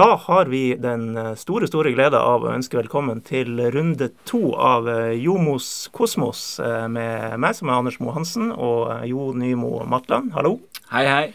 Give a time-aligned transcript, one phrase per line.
[0.00, 4.54] Da har vi den eh, store store glede av å ønske velkommen til runde to
[4.56, 9.82] av eh, Jomos Kosmos eh, med meg som er Anders Moe Hansen og Jo Nymo
[9.84, 10.32] Matland.
[10.32, 10.54] Hallo.
[10.88, 11.26] Hei, hei.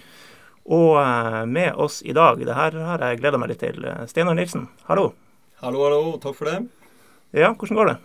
[0.65, 0.97] Og
[1.45, 4.65] med oss i dag, det her har jeg gleda meg litt til, Steinar Nilsen.
[4.89, 5.11] Hallo.
[5.61, 6.15] Hallo, hallo.
[6.23, 6.57] Takk for det.
[7.37, 7.99] Ja, hvordan går det?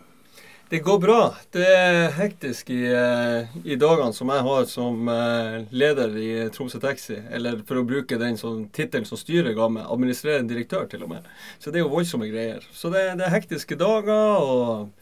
[0.71, 1.35] Det går bra.
[1.51, 6.79] Det er hektisk i, eh, i dagene som jeg har som eh, leder i Tromsø
[6.79, 7.17] Taxi.
[7.27, 11.11] Eller for å bruke den sånn tittelen som styret ga meg, administrerende direktør til og
[11.17, 11.27] med.
[11.59, 12.63] Så det er jo voldsomme greier.
[12.71, 14.95] Så det, det er hektiske dager og,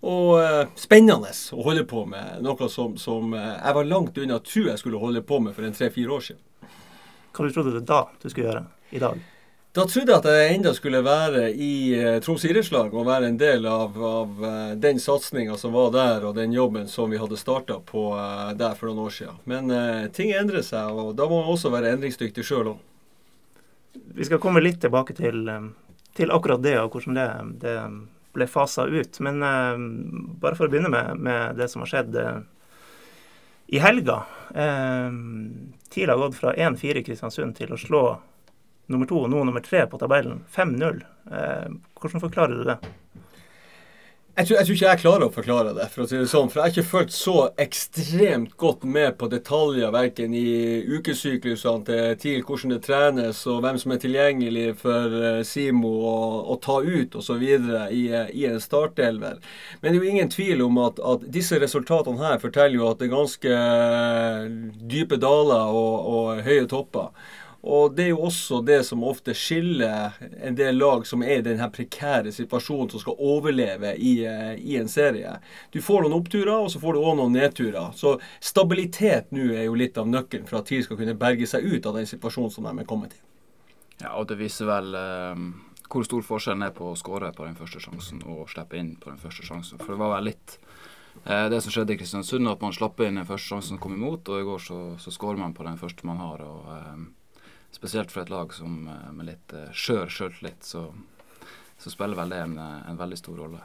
[0.00, 2.40] og uh, spennende å holde på med.
[2.48, 5.68] Noe som, som jeg var langt unna å tro jeg skulle holde på med for
[5.68, 6.72] en tre-fire år siden.
[7.36, 8.66] Hva du trodde du da du skulle gjøre
[8.96, 9.33] i dag?
[9.74, 13.38] Da trodde jeg at jeg enda skulle være i uh, Troms idrettslag og være en
[13.40, 17.34] del av, av uh, den satsinga som var der, og den jobben som vi hadde
[17.40, 19.40] starta på uh, der for noen år siden.
[19.50, 19.72] Men
[20.14, 22.84] ting endrer seg, og da må man også være endringsdyktig sjøl òg.
[24.14, 25.50] Vi skal komme litt tilbake til,
[26.14, 27.26] til akkurat det, og hvordan det,
[27.64, 27.74] det
[28.36, 29.18] ble fasa ut.
[29.26, 29.42] Men
[30.38, 32.20] bare for å begynne med, med det som har skjedd
[33.74, 34.20] i helga.
[35.94, 38.04] TIL har gått fra 1-4 i Kristiansund til å slå
[38.92, 40.44] nummer to og nå nummer tre på tabellen.
[40.54, 41.00] 5-0.
[41.30, 42.78] Eh, hvordan forklarer du det?
[44.34, 46.48] Jeg tror, jeg tror, ikke jeg klarer å forklare det, for å si det sånn.
[46.50, 52.16] For jeg har ikke fulgt så ekstremt godt med på detaljer, verken i ukesyklusene til
[52.18, 55.92] TIL, hvordan det trenes og hvem som er tilgjengelig for uh, Simo
[56.50, 57.44] å ta ut osv.
[57.44, 58.02] I,
[58.34, 59.38] i en startelver.
[59.78, 62.98] Men det er jo ingen tvil om at, at, disse resultatene her forteller jo at
[62.98, 64.50] det er ganske eh,
[64.90, 67.14] dype daler og, og høye topper.
[67.64, 71.44] Og Det er jo også det som ofte skiller en del lag som er i
[71.46, 75.38] denne prekære situasjonen, som skal overleve i, eh, i en serie.
[75.72, 77.94] Du får noen oppturer, og så får du òg noen nedturer.
[77.96, 81.64] Så stabilitet nå er jo litt av nøkkelen for at TIL skal kunne berge seg
[81.64, 83.22] ut av den situasjonen som de er kommet i.
[84.02, 85.42] Ja, og det viser vel eh,
[85.88, 89.08] hvor stor forskjellen er på å skåre på den første sjansen og slippe inn på
[89.08, 89.80] den første sjansen.
[89.80, 90.58] For det var vel litt
[91.24, 93.96] eh, det som skjedde i Kristiansund, at man slapp inn den første sjansen som kom
[93.96, 96.44] imot, og i går så, så skårer man på den første man har.
[96.44, 97.04] og eh,
[97.74, 100.86] Spesielt for et lag som eh, med litt uh, skjør sjøltillit, så,
[101.74, 103.62] så, spiller vel det en, eh, en veldig stor rolle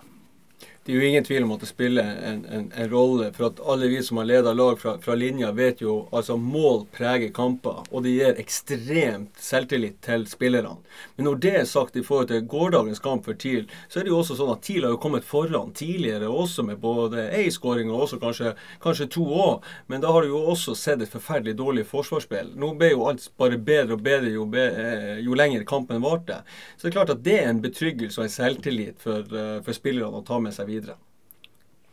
[0.85, 3.27] det er jo ingen tvil om at det spiller en, en, en rolle.
[3.35, 6.85] For at alle vi som har leda lag fra, fra, linja, vet jo altså mål
[6.95, 7.83] preger kamper.
[7.91, 10.79] Og det gir ekstremt selvtillit til spillerne.
[11.15, 14.13] Men når det er sagt i forhold til gårsdagens kamp for TIL, så er det
[14.13, 17.91] jo også sånn at TIL har jo kommet foran tidligere også med både én skåring
[17.91, 19.69] og også kanskje, kanskje to òg.
[19.91, 22.55] Men da har du jo også sett et forferdelig dårlig forsvarsspill.
[22.57, 26.41] Nå ble jo alt bare bedre og bedre jo, be, eh, jo lenger kampen varte.
[26.77, 29.77] Så det er klart at det er en betryggelse og en selvtillit for, eh, for
[29.77, 30.97] spillerne å ta med seg videre videre.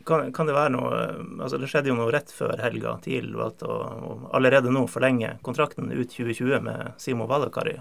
[0.07, 0.99] Kan, kan, det være noe
[1.43, 2.95] altså Det skjedde jo noe rett før helga.
[3.03, 7.75] TIL valgte å, allerede nå forlenge kontrakten ut 2020 med Simo Valakari.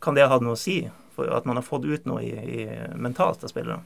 [0.00, 0.84] kan det ha hatt noe å si
[1.16, 3.82] for at man har fått ut noe i, i mentalt av spillerne?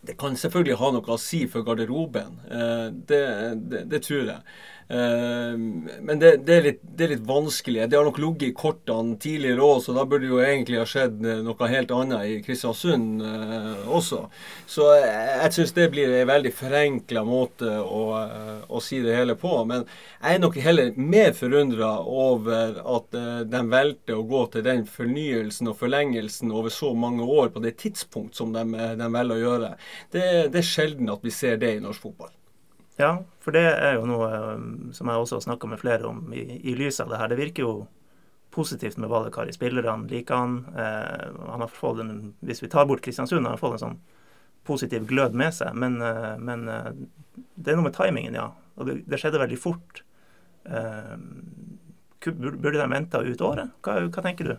[0.00, 2.38] Det kan selvfølgelig ha noe å si for garderoben.
[2.46, 3.22] Eh, det,
[3.68, 4.58] det, det tror jeg.
[4.88, 7.84] Ehm, men det, det, er litt, det, er litt, vanskelig.
[7.90, 11.20] Det har nok ligget i kortene tidligere òg, så da burde jo egentlig ha skjedd
[11.28, 14.22] eh, noe helt annet i Kristiansund uh, også.
[14.68, 18.02] Så jeg, jeg syns det blir en veldig forenkla måte å,
[18.64, 19.52] å, si det hele på.
[19.68, 23.20] Men jeg er nok heller mer forundra over at
[23.52, 27.76] de valgte å gå til den fornyelsen og forlengelsen over så mange år på det
[27.82, 28.64] tidspunkt som de,
[28.96, 29.72] de velger å gjøre.
[30.14, 32.37] Det, det er sjelden at vi ser det i norsk fotball.
[32.98, 33.12] Ja,
[33.44, 34.28] for det er jo noe
[34.58, 37.30] um, som jeg også har snakka med flere om i, i lys av det her.
[37.30, 37.72] Det virker jo
[38.50, 39.52] positivt med Valekari.
[39.54, 40.56] Spillerne liker han.
[40.74, 44.00] Eh, han har fått en, Hvis vi tar bort Kristiansund, har han fått en sånn
[44.66, 45.76] positiv glød med seg.
[45.78, 46.90] Men, eh, men eh,
[47.54, 48.48] det er noe med timingen, ja.
[48.78, 50.02] Og det, det skjedde veldig fort.
[50.66, 51.14] Eh,
[52.26, 53.76] burde de venta ut året?
[53.84, 54.56] Hva, hva tenker du?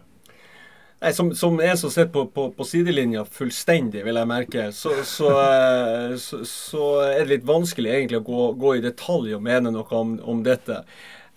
[0.99, 4.97] Nei, som, som en som sitter på, på, på, sidelinja fullstendig, vil jeg merke, så,
[5.07, 9.45] så, eh, så, så, er det litt vanskelig egentlig å gå, gå i detalj og
[9.45, 10.81] mene noe om, om dette.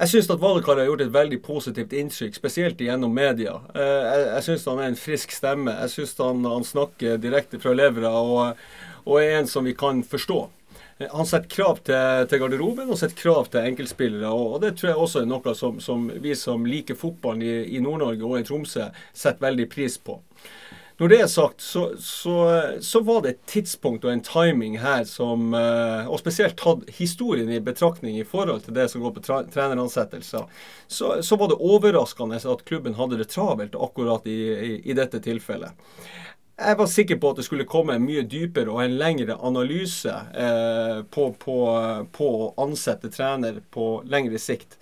[0.02, 3.54] Jeg syns at Valekar har gjort et veldig positivt inntrykk, spesielt gjennom media.
[3.70, 5.76] Eh, jeg, jeg syns han er en frisk stemme.
[5.84, 8.64] Jeg syns han, han, snakker direkte fra levra og,
[9.04, 10.40] og er en som vi kan forstå.
[11.00, 14.30] Han setter krav til, til, garderoben og setter krav til enkeltspillere.
[14.30, 17.54] og, og Det tror jeg også er noe som, som vi som liker fotballen i,
[17.76, 20.20] i Nord-Norge og i Tromsø, setter veldig pris på.
[21.02, 22.34] Når det er sagt, så, så,
[22.84, 27.48] så, var det et tidspunkt og en timing her som eh, Og spesielt tatt historien
[27.50, 30.46] i betraktning i forhold til det som går på treneransettelser,
[30.86, 35.18] så, så var det overraskende at klubben hadde det travelt akkurat i, i, i dette
[35.24, 35.72] tilfellet.
[36.56, 40.12] Jeg var sikker på at det skulle komme en mye dypere og en lengre analyse
[40.12, 41.56] eh, på, på,
[42.12, 44.76] på, å ansette trener på lengre sikt.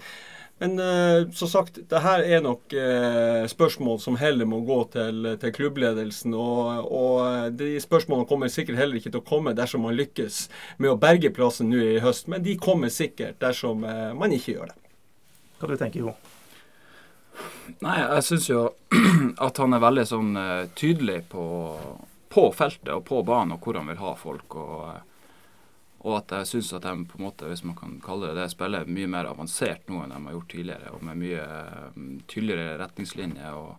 [0.60, 5.30] Men eh, som sagt, det her er nok eh, spørsmål som heller må gå til,
[5.40, 6.34] til klubbledelsen.
[6.36, 10.42] Og, og, de spørsmålene kommer sikkert heller ikke til å komme dersom man lykkes
[10.82, 12.28] med å berge plassen nå i høst.
[12.28, 14.76] Men de kommer sikkert dersom uh, man ikke gjør det.
[15.62, 16.29] Hva du tenker du, Jo?
[17.80, 18.64] Nei, jeg syns jo
[19.46, 20.32] at han er veldig sånn
[20.76, 21.44] tydelig på,
[22.28, 24.58] på feltet og på banen og hvor han vil ha folk.
[24.58, 24.82] og
[26.00, 28.48] og at jeg syns at de på en måte, hvis man kan kalle det det,
[28.54, 30.92] spiller mye mer avansert nå enn de har gjort tidligere.
[30.96, 31.42] Og med mye
[31.92, 33.58] um, tydeligere retningslinjer.
[33.58, 33.76] og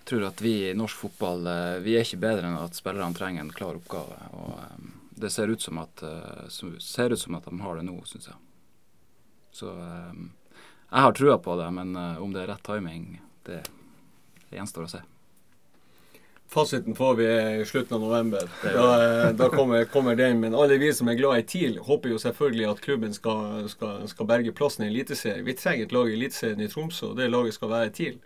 [0.00, 3.14] jeg tror at vi i norsk fotball uh, vi er ikke bedre enn at spillerne
[3.14, 4.18] trenger en klar oppgave.
[4.34, 4.58] og
[5.22, 6.02] Det ser ut som at,
[6.82, 8.38] ser ut som at de har det nå, syns jeg.
[9.54, 9.70] Så
[10.90, 13.62] jeg har trua på det, men uh, om det er rett timing, det,
[14.48, 15.02] det gjenstår å se.
[16.50, 17.26] Fasiten får vi
[17.60, 18.42] i slutten av november.
[18.62, 20.40] Da, eh, da kommer, kommer, den.
[20.40, 24.08] Men alle vi som er glad i TIL, håper jo selvfølgelig at klubben skal, skal,
[24.10, 25.44] skal berge plassen i Eliteserien.
[25.46, 28.18] Vi trenger et lag i Eliteserien i Tromsø, og det laget skal være TIL.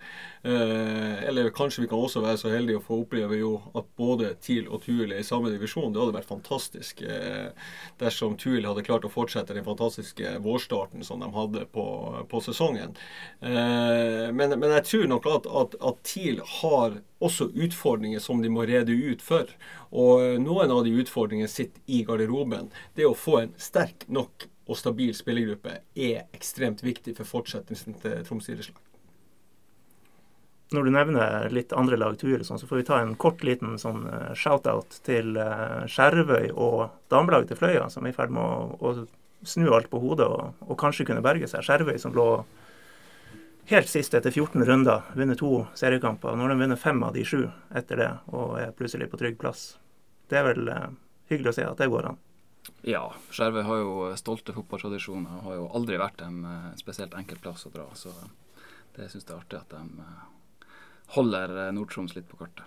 [0.45, 4.35] Eh, eller kanskje vi kan også være så heldige å få oppleve jo at både
[4.45, 5.93] TIL og TUIL er i samme divisjon.
[5.93, 7.53] Det hadde vært fantastisk eh,
[8.01, 11.87] dersom TUIL hadde klart å fortsette den fantastiske vårstarten som de hadde på,
[12.29, 12.93] på sesongen.
[13.41, 18.51] Eh, men, men, jeg tror nok at, at, at TIL har også utfordringer som de
[18.53, 19.51] må rede ut for.
[19.91, 22.71] Og noen av de utfordringene sitter i garderoben.
[22.95, 28.25] Det å få en sterk nok og stabil spillergruppe er ekstremt viktig for fortsettelsen til
[28.27, 28.81] Troms idrettslag.
[30.75, 33.77] Når du nevner litt andre lag turer, sånn, så får vi ta en kort liten
[33.79, 38.43] sånn eh, shout-out til uh, Skjervøy og damelaget til Fløya, som er i ferd med
[38.43, 41.63] å, å snu alt på hodet og, og kanskje kunne berge seg.
[41.67, 42.29] Skjervøy som lå
[43.67, 46.37] helt sist etter 14 runder, vunnet to seriekamper.
[46.37, 49.39] Nå har de vunnet fem av de sju etter det, og er plutselig på trygg
[49.41, 49.75] plass.
[50.29, 50.87] Det er vel eh,
[51.33, 52.21] hyggelig å se at det går an.
[52.89, 57.41] Ja, Skjervøy har jo stolte fotballtradisjoner og har jo aldri vært en uh, spesielt enkel
[57.41, 57.85] plass å dra.
[57.97, 58.13] Så
[58.97, 60.71] det syns jeg er artig at de uh,
[61.17, 62.65] holder Nord-Troms litt på kartet.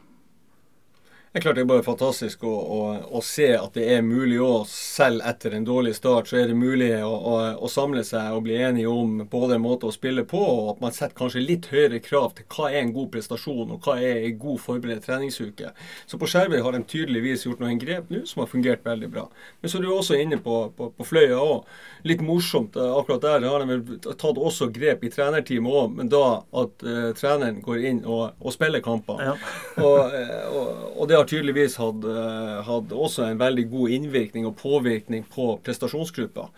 [1.31, 2.77] Det er klart det er bare fantastisk å, å,
[3.19, 6.55] å se at det er mulig òg, selv etter en dårlig start, så er det
[6.55, 7.11] mulig å,
[7.59, 10.79] å, samle seg og bli enige om både en måte å spille på, og at
[10.85, 14.23] man setter kanskje litt høyere krav til hva er en god prestasjon, og hva er
[14.23, 15.73] en god forberedt treningsuke.
[16.07, 19.27] Så på Skjervøy har de tydeligvis gjort noen grep nå som har fungert veldig bra.
[19.59, 21.67] Men så er du også inne på, på, på Fløya òg.
[22.07, 26.23] Litt morsomt eh, akkurat der har de tatt også grep i trenerteamet òg, men da
[26.63, 29.21] at uh, treneren går inn og, og spiller kamper.
[29.27, 29.37] Ja.
[29.83, 34.45] og, eh, og, og det har tydeligvis hatt, eh, hatt, også en veldig god innvirkning
[34.49, 36.49] og påvirkning på prestasjonsgruppa.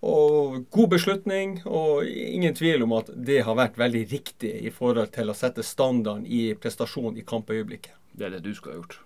[0.00, 5.12] Og god beslutning, og ingen tvil om at det har vært veldig riktig i forhold
[5.12, 7.92] til å sette standarden i prestasjon i kampøyeblikket.
[8.16, 8.98] Det er det du skulle ha gjort.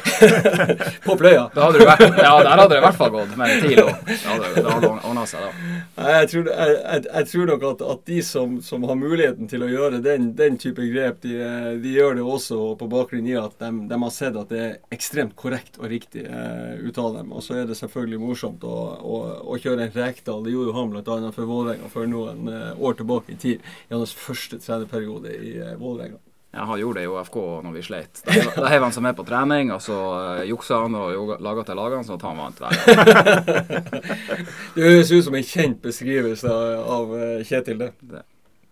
[1.06, 1.50] på Pløya.
[1.54, 3.86] ja, der hadde det i hvert fall gått med en kilo.
[4.06, 5.50] Det hadde ordna seg da.
[6.16, 9.64] Jeg tror, jeg, jeg, jeg tror nok at, at de som, som, har muligheten til
[9.66, 11.36] å gjøre den, den type grep, de,
[11.82, 14.74] de, gjør det også på bakgrunn i at de, de, har sett at det er
[14.94, 17.32] ekstremt korrekt og riktig eh, ut av dem.
[17.36, 19.22] Og så er det selvfølgelig morsomt å, å,
[19.54, 20.44] å kjøre en Rekdal.
[20.46, 21.32] Det gjorde jo han bl.a.
[21.36, 23.72] for Vålerenga for noen eh, år tilbake i tid.
[23.88, 26.20] I hans første trenerperiode i eh, Vålerenga.
[26.54, 28.20] Ja, han gjorde det i OFK når vi sleit.
[28.28, 31.78] Da heiv han seg med på trening, og så uh, juksa han og laga til
[31.80, 32.74] lagene sånn at han vant hver
[34.74, 37.88] det høres ut som en kjent beskrivelse av uh, Kjetil, det.
[38.04, 38.20] Det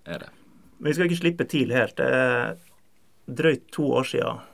[0.04, 0.28] er det.
[0.76, 1.96] Men vi skal ikke slippe TIL helt.
[1.96, 2.52] Det er
[3.40, 4.44] drøyt to år siden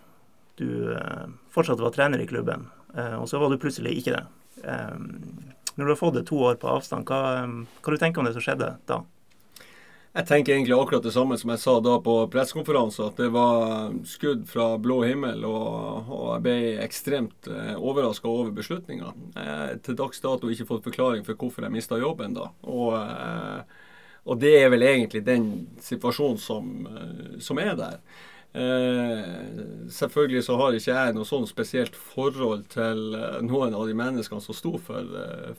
[0.63, 4.23] du uh, fortsatt var trener i klubben, og så var du plutselig ikke det.
[5.77, 8.33] Når du har fått det to år på avstand, hva, hva du tenker om det
[8.37, 9.03] som skjedde da?
[10.17, 13.11] Jeg tenker egentlig akkurat det samme som jeg sa da på pressekonferansen.
[13.11, 16.55] At det var skudd fra blå himmel, og, og jeg ble
[16.85, 19.11] ekstremt eh, overraska over beslutninga.
[19.85, 22.47] Til dags dato ikke fått forklaring for hvorfor jeg mista jobben da.
[22.65, 23.85] Og, eh,
[24.25, 25.51] og, det er vel egentlig den
[25.85, 28.01] situasjonen som, eh, som er der.
[28.57, 29.61] Eh,
[29.99, 34.41] selvfølgelig så har ikke jeg noe sånn spesielt forhold til eh, noen av de menneskene
[34.41, 35.13] som sto for,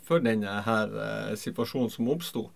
[0.10, 0.98] for denne her
[1.38, 2.48] situasjonen som oppsto.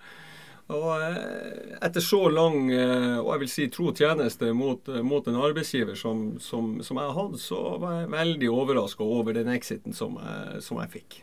[0.72, 5.28] Og eh, etter så lang eh, og jeg vil si tro tjeneste mot, eh, mot
[5.28, 9.96] en arbeidsgiver som, som, som, jeg hatt, så var jeg veldig overraska over den exiten
[9.98, 11.20] som jeg, som jeg fikk.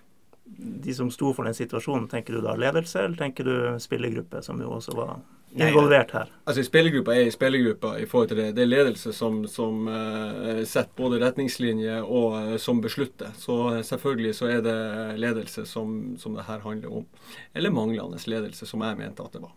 [0.59, 4.61] De som sto for den situasjonen, tenker du da ledelse, eller tenker du spillergruppe, som
[4.61, 5.19] jo også var
[5.55, 6.31] involvert her?
[6.45, 8.53] Altså Spillergruppa er i spillergruppa i forhold til det.
[8.57, 13.33] Det er ledelse som, som uh, setter både retningslinjer og uh, som beslutter.
[13.39, 14.79] Så uh, selvfølgelig så er det
[15.21, 17.07] ledelse som, som det her handler om.
[17.55, 19.55] Eller manglende ledelse, som jeg mente at det var.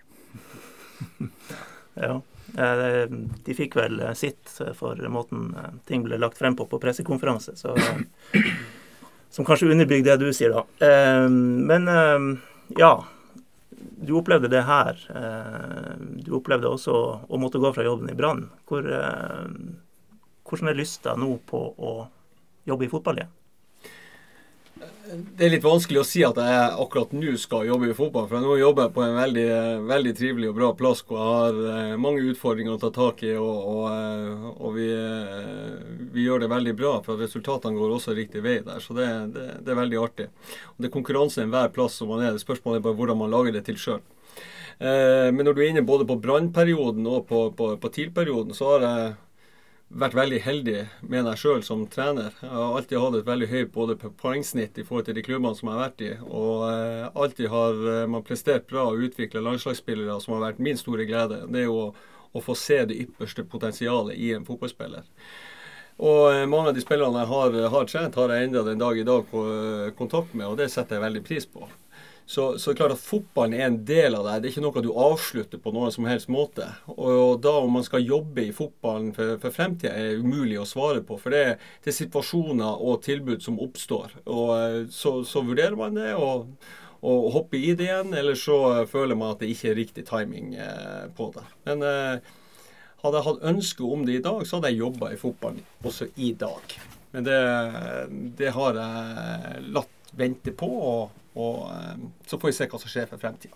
[2.07, 2.21] ja.
[2.51, 5.53] De fikk vel sitt for måten
[5.87, 7.71] ting ble lagt frem på på pressekonferanse, så,
[9.35, 11.29] som kanskje underbygger det du sier, da.
[11.31, 11.87] Men
[12.75, 12.91] ja
[13.81, 14.97] du opplevde det her.
[16.21, 16.93] Du opplevde også
[17.27, 18.47] å måtte gå fra jobben i Brann.
[18.69, 18.87] Hvor,
[20.47, 21.93] hvordan er lysta nå på å
[22.69, 23.33] jobbe i fotball igjen?
[25.11, 28.27] Det er litt vanskelig å si at jeg akkurat nå skal jobbe i fotball.
[28.29, 29.47] For nå jobber jeg på en veldig,
[29.89, 33.33] veldig trivelig og bra plass hvor jeg har eh, mange utfordringer å ta tak i.
[33.35, 35.73] Og, og, eh, og vi, eh,
[36.15, 38.79] vi, gjør det veldig bra, for resultatene går også riktig vei der.
[38.83, 40.29] Så det, det, det er veldig artig.
[40.71, 42.31] Og Det er konkurranse enhver plass som man er.
[42.37, 44.01] Det Spørsmålet er bare hvordan man lager det til sjøl.
[44.81, 48.85] Men når du er inne både på brannperioden og på, på, på TIL-perioden, så har
[48.87, 49.11] jeg
[49.91, 50.77] vært veldig heldig
[51.11, 52.31] med deg sjøl som trener.
[52.41, 55.69] Jeg har alltid hatt et veldig høyt både poengsnitt i forhold til de klubbene som
[55.69, 56.11] jeg har vært i.
[56.27, 60.79] Og eh, alltid har eh, man prestert bra og utvikla landslagsspillere som har vært min
[60.79, 61.43] store glede.
[61.51, 65.07] Det er jo å, få se det ypperste potensialet i en fotballspiller.
[66.01, 68.97] Og eh, mange av de spillerne jeg har, har trent, har jeg enda den dag
[68.97, 71.67] i dag på eh, kontakt med, og det setter jeg veldig pris på.
[72.31, 74.37] Så, så det er klart at fotballen er en del av det.
[74.39, 76.63] Det er ikke noe du avslutter på noen som helst måte.
[76.93, 81.01] Og da om man skal jobbe i fotballen for, for fremtida, er umulig å svare
[81.03, 81.17] på.
[81.19, 84.15] For det, det, er situasjoner og tilbud som oppstår.
[84.31, 86.47] Og eh, så, så vurderer man det og,
[87.03, 90.55] og hopper i det igjen, eller så føler man at det ikke er riktig timing
[90.55, 91.47] eh, på det.
[91.67, 92.33] Men eh,
[93.03, 96.13] hadde jeg hatt ønske om det i dag, så hadde jeg jobba i fotballen også
[96.15, 96.79] i dag.
[97.11, 97.39] Men det,
[98.39, 100.77] det har jeg latt vente på.
[100.79, 101.97] og og eh,
[102.27, 103.55] så får vi se hva som skjer for fremtida.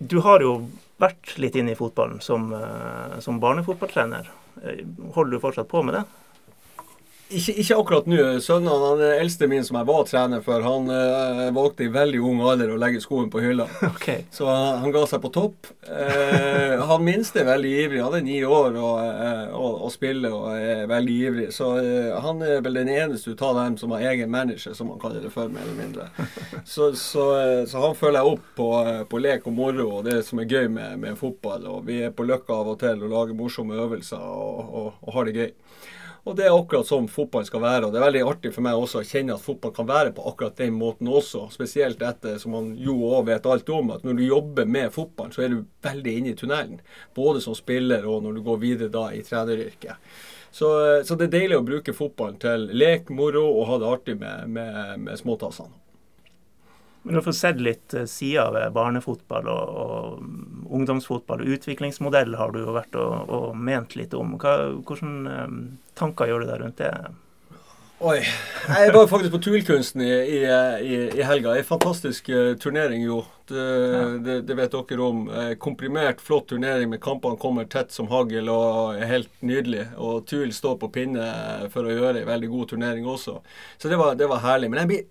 [0.00, 0.54] Du har jo
[1.00, 4.30] vært litt inne i fotballen som, eh, som barnefotballtrener.
[4.62, 4.84] Eh,
[5.14, 6.04] holder du fortsatt på med det?
[7.30, 8.18] Ikke, ikke, akkurat nå.
[8.42, 12.40] Sønnen, han eldste min som jeg var trener for, han øh, valgte i veldig ung
[12.42, 13.68] alder å legge skoen på hylla.
[14.00, 14.22] Okay.
[14.32, 15.68] Så han, han, ga seg på topp.
[15.84, 18.00] Eh, han minste er veldig ivrig.
[18.00, 21.46] Han er ni år og, eh, og, og, spiller og er veldig ivrig.
[21.52, 24.92] Så eh, han er vel den eneste ut av dem som har egen manager, som
[24.94, 26.08] han kaller det for, mer eller mindre.
[26.70, 27.24] Så, så,
[27.66, 28.66] så han følger jeg opp på,
[29.10, 31.66] på, lek og moro og det som er gøy med, med, fotball.
[31.70, 35.28] Og vi er på Løkka av og til og lager morsomme øvelser og, og har
[35.28, 35.50] det gøy.
[36.28, 37.86] Og det er akkurat sånn fotball skal være.
[37.86, 40.26] og Det er veldig artig for meg også å kjenne at fotball kan være på
[40.28, 41.46] akkurat den måten også.
[41.54, 45.32] Spesielt etter som man jo òg vet alt om, at når du jobber med fotball,
[45.32, 46.82] så er du veldig inne i tunnelen.
[47.16, 50.12] Både som spiller og når du går videre da i treneryrket.
[50.50, 50.68] Så,
[51.06, 54.50] så det er deilig å bruke fotballen til lek, moro og ha det artig med,
[54.50, 55.72] med, med småtassene.
[57.02, 62.36] Men du har fått sett litt eh, sider ved barnefotball og, og ungdomsfotball og utviklingsmodell
[62.36, 64.36] har du jo vært og, og ment litt om.
[64.40, 65.58] Hva, hvordan um,
[65.96, 66.92] tanker gjør du deg rundt det?
[68.00, 68.18] Oi.
[68.20, 71.54] Jeg var faktisk på Tuilkunsten i, i, i, i, helga.
[71.56, 73.22] En fantastisk uh, turnering, jo.
[73.48, 74.02] Det, ja.
[74.24, 75.22] det, det, vet dere om.
[75.60, 79.88] Komprimert, flott turnering med kampene kommer tett som hagl og er helt nydelig.
[79.96, 81.26] Og Tuil står på pinne
[81.72, 83.40] for å gjøre en veldig god turnering også.
[83.80, 84.70] Så det var, det var herlig.
[84.70, 85.08] Men jeg blir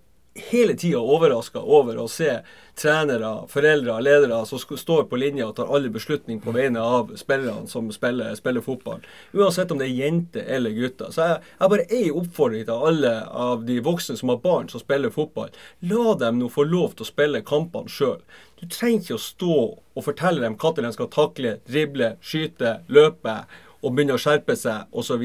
[0.48, 2.38] hele tida overraska over å se
[2.80, 7.68] trenere, foreldre, ledere som står på linja og tar alle beslutninger på vegne av spillerne
[7.68, 9.02] som spiller, spiller, fotball.
[9.36, 11.10] Uansett om det er jenter eller gutter.
[11.12, 13.14] Så jeg har bare én oppfordring til alle
[13.46, 15.52] av de voksne som har barn som spiller fotball.
[15.92, 18.20] La dem nå få lov til å spille kampene sjøl.
[18.60, 23.42] Du trenger ikke å stå og fortelle dem når de skal takle, drible, skyte, løpe
[23.80, 25.24] og begynne å skjerpe seg osv.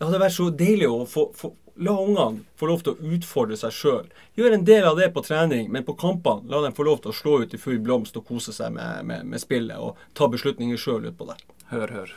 [0.00, 3.56] Det hadde vært så deilig å få, få La ungene få lov til å utfordre
[3.56, 4.08] seg sjøl.
[4.38, 7.12] Gjør en del av det på trening, men på kampene la dem få lov til
[7.12, 10.28] å slå ut i full blomst og kose seg med, med, med spillet og ta
[10.30, 11.44] beslutninger sjøl utpå der.
[11.70, 12.16] Hør, hør.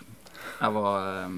[0.60, 1.38] Jeg var um,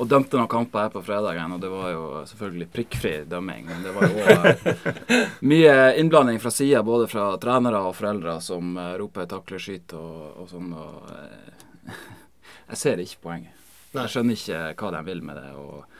[0.00, 3.66] og dømte noen kamper her på fredagen, og det var jo selvfølgelig prikkfri dømming.
[3.68, 8.78] Men det var jo uh, mye innblanding fra sida, både fra trenere og foreldre, som
[8.80, 10.72] uh, roper 'takle, skyt' og, og sånn.
[10.72, 11.98] Og, uh,
[12.70, 13.66] jeg ser ikke poenget.
[13.92, 15.50] Jeg skjønner ikke hva de vil med det.
[15.58, 15.99] og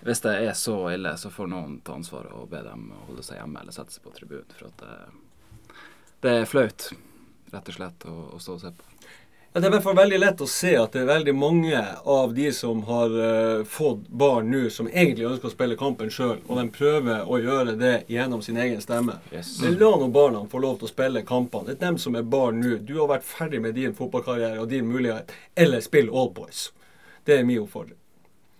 [0.00, 3.40] hvis det er så ille, så får noen ta ansvaret og be dem holde seg
[3.40, 4.48] hjemme eller sette seg på tribunen.
[4.56, 5.74] For at det,
[6.24, 6.86] det, er flaut,
[7.52, 8.86] rett og slett, å, å stå og se på.
[9.52, 11.78] Ja, det er i hvert fall veldig lett å se at det er veldig mange
[12.14, 16.36] av de som har uh, fått barn nå, som egentlig ønsker å spille kampen sjøl,
[16.46, 19.18] og de prøver å gjøre det gjennom sin egen stemme.
[19.34, 19.56] Yes.
[19.64, 21.72] Men la nå barna få lov til å spille kampene.
[21.72, 22.78] Det er dem som er barn nå.
[22.86, 25.34] Du har vært ferdig med din fotballkarriere og din mulighet.
[25.58, 26.68] Eller spill Allboys.
[27.26, 27.99] Det er min oppfordring.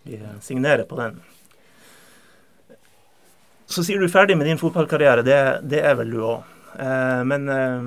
[0.02, 1.20] Vi signerer på den.
[3.70, 5.22] Så sier du ferdig med din fotballkarriere.
[5.22, 5.40] Det,
[5.70, 6.48] det er vel du òg.
[6.78, 7.84] Eh, men eh,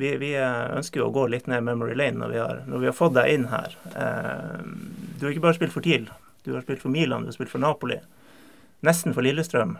[0.00, 2.90] vi, vi, ønsker jo å gå litt ned memory lane når vi har, når vi
[2.90, 3.76] har fått deg inn her.
[3.92, 4.64] Eh,
[5.18, 6.08] du har ikke bare spilt for TIL.
[6.46, 8.00] Du har spilt for Milan, du har spilt for Napoli.
[8.86, 9.76] Nesten for Lillestrøm.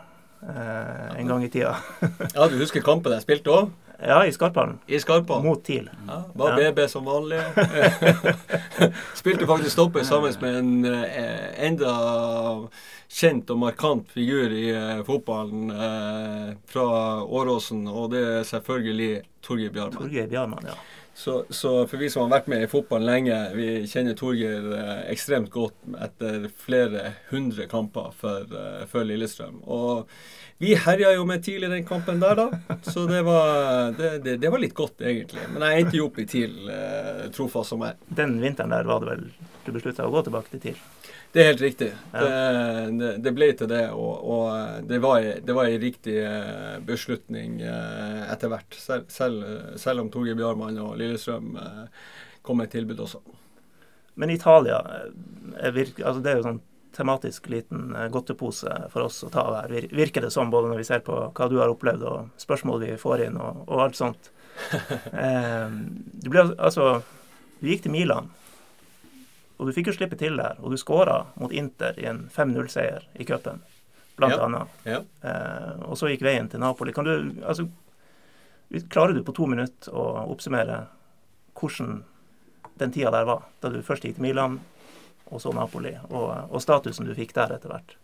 [0.46, 1.76] eh, en gang i tida.
[2.36, 3.70] ja, du husker kampen jeg spilte òg?
[4.06, 4.78] Ja, i Skarphallen.
[4.86, 5.42] I Skarpa.
[5.42, 5.90] Mot TIL.
[6.08, 6.70] Ja, var Ja.
[6.70, 7.40] BB som vanlig.
[9.14, 11.94] Spilte faktisk stopper sammen med en eh, enda
[13.10, 16.86] kjent og markant figur i eh, fotballen eh, fra
[17.24, 19.98] Åråsen, og det er selvfølgelig Torgeir Bjarmann.
[19.98, 20.78] Torgeir Bjarmann, ja.
[21.20, 25.02] Så, så for vi som har vært med i fotballen lenge, vi kjenner Torgeir eh,
[25.12, 29.58] ekstremt godt etter flere hundre kamper for, eh, for Lillestrøm.
[29.68, 30.08] Og
[30.64, 32.78] vi herja jo med TIL i den kampen der, da.
[32.88, 35.44] Så det var, det, det, det var litt godt, egentlig.
[35.52, 38.00] Men jeg endte jo opp i TIL, eh, trofast som jeg.
[38.22, 39.28] Den vinteren der var det vel
[39.66, 40.80] du beslutta å gå tilbake til TIL?
[41.32, 41.88] Det er helt riktig.
[42.12, 42.22] Ja.
[42.24, 46.78] Det, det, det ble til det, og, og det var det var en riktig eh,
[46.88, 48.74] beslutning eh, etter hvert.
[48.74, 49.44] Selv, selv,
[49.78, 51.84] selv om Torgeir Bjarmann og Lillestrøm eh,
[52.42, 53.20] kom med et tilbud også.
[54.18, 55.06] Men Italia eh,
[55.68, 56.60] er virke, altså det er jo sånn
[56.98, 60.72] tematisk liten eh, godtepose for oss å ta av her, vir- virker det som, både
[60.72, 63.86] når vi ser på hva du har opplevd og spørsmål vi får inn og, og
[63.86, 64.32] alt sånt.
[65.14, 65.70] Eh,
[66.20, 66.98] du ble altså
[67.62, 68.26] Du gikk til Milan,
[69.60, 70.56] og du fikk jo slippe til der.
[70.64, 73.60] Og du skåra mot Inter i en 5-0-seier i cupen,
[74.16, 74.46] blant Ja.
[74.46, 74.78] annet.
[74.88, 75.02] Ja.
[75.20, 76.94] Eh, og så gikk veien til Napoli.
[76.96, 77.14] Kan du,
[77.44, 77.68] altså,
[78.88, 80.86] klarer du på to minutter å oppsummere
[81.60, 82.02] hvordan
[82.80, 83.42] den tida der var?
[83.60, 84.60] Da du først gikk til Milan,
[85.30, 87.96] og så Napoli, og, og statusen du fikk der etter hvert.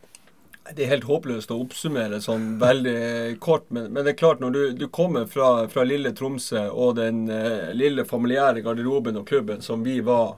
[0.74, 4.50] Det er helt håpløst å oppsummere sånn veldig kort, men, men det er klart når
[4.54, 9.62] du, du kommer fra, fra lille Tromsø og den eh, lille familiære garderoben og klubben
[9.62, 10.34] som vi var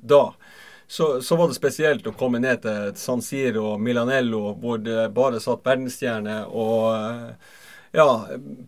[0.00, 0.34] da,
[0.86, 5.08] så, så var det spesielt å komme ned til San Siro og Milanello, hvor det
[5.16, 7.56] bare satt verdensstjerner og eh,
[7.96, 8.06] ja,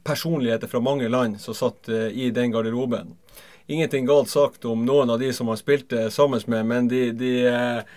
[0.05, 3.15] personligheter fra mange land som satt eh, i den garderoben.
[3.71, 7.33] Ingenting galt sagt om noen av de som man spilte sammen med, men de, de
[7.47, 7.97] eh,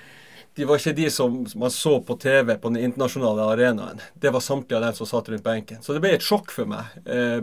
[0.60, 4.02] de var ikke de som man så på TV på den internasjonale arenaen.
[4.20, 5.80] Det var samtlige av dem som satt rundt benken.
[5.80, 6.92] Så det ble et sjokk for meg.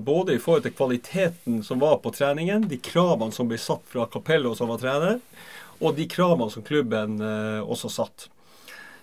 [0.05, 4.05] Både i forhold til kvaliteten som var på treningen, de kravene som ble satt fra
[4.13, 5.17] Capello som var trener,
[5.81, 8.29] og de kravene som klubben eh, også satt.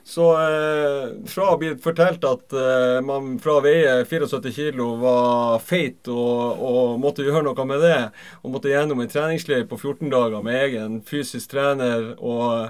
[0.06, 5.64] Så eh, fra å bli fortalt at eh, man fra å veie 74 kilo var
[5.66, 8.02] feit og, og måtte gjøre noe med det,
[8.44, 12.70] og måtte gjennom en treningsleir på 14 dager med egen fysisk trener og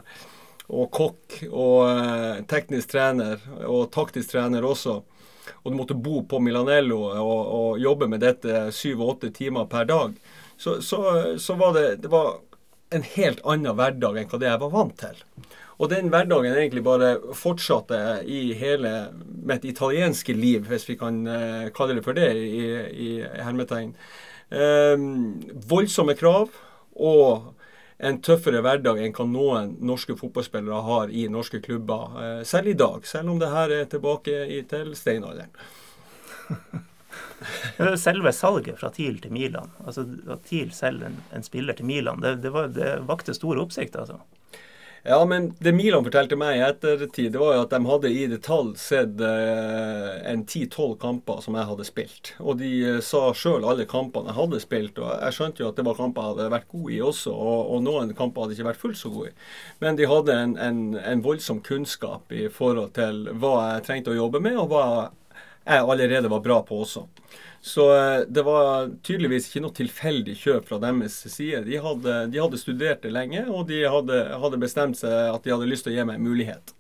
[0.66, 3.38] og kokk og teknisk trener
[3.70, 4.96] og taktisk trener også.
[5.62, 10.16] Og du måtte bo på Milanello og, og jobbe med dette syv-åtte timer per dag.
[10.58, 11.00] Så, så,
[11.38, 12.38] så var det, det var
[12.94, 15.24] en helt annen hverdag enn hva det jeg var vant til.
[15.76, 17.98] Og den hverdagen egentlig bare fortsatte
[18.32, 18.94] i hele
[19.46, 22.64] mitt italienske liv, hvis vi kan eh, kalle det for det i,
[23.08, 23.10] i
[23.44, 23.92] hermetegn.
[24.46, 26.54] Um, voldsomme krav
[27.02, 27.56] og
[27.98, 32.80] en tøffere hverdag enn hva noen norske fotballspillere har i norske klubber, eh, selv i
[32.80, 33.08] dag.
[33.08, 35.52] Selv om det her er tilbake til steinalderen.
[38.06, 42.24] Selve salget fra TIL til Milan, altså at TIL selger en, en spiller til Milan,
[42.24, 44.22] det, det, var, det vakte stor oppsikt, altså.
[45.08, 48.24] Ja, men det Milan fortalte meg i ettertid, det var jo at de hadde i
[48.26, 52.32] detalj sett eh, en 10-12 kamper som jeg hadde spilt.
[52.42, 55.78] Og de eh, sa sjøl alle kampene jeg hadde spilt, og jeg skjønte jo at
[55.78, 58.68] det var kamper jeg hadde vært god i også, og, og noen kamper hadde ikke
[58.72, 59.36] vært fullt så gode i.
[59.86, 64.18] Men de hadde en, en, en voldsom kunnskap i forhold til hva jeg trengte å
[64.24, 65.06] jobbe med, og hva jeg
[65.66, 67.08] allerede var bra på også.
[67.66, 71.64] Så eh, det var tydeligvis ikke noe tilfeldig kjøp fra deres side.
[71.66, 75.54] De hadde, de hadde studert det lenge, og de hadde, hadde, bestemt seg at de
[75.56, 76.76] hadde lyst til å gi meg en mulighet.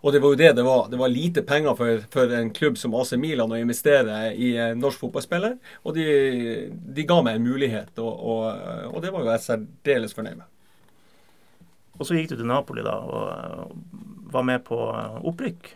[0.00, 0.88] Og det var jo det det var.
[0.88, 4.80] Det var lite penger for, for en klubb som AC Milan å investere i en
[4.80, 6.08] norsk fotballspiller, og de,
[6.72, 10.48] de ga meg en mulighet, og, og, og det var jo jeg særdeles fornøyd med.
[12.00, 13.76] Og så gikk du til Napoli da, og
[14.32, 14.80] var med på
[15.28, 15.74] opprykk.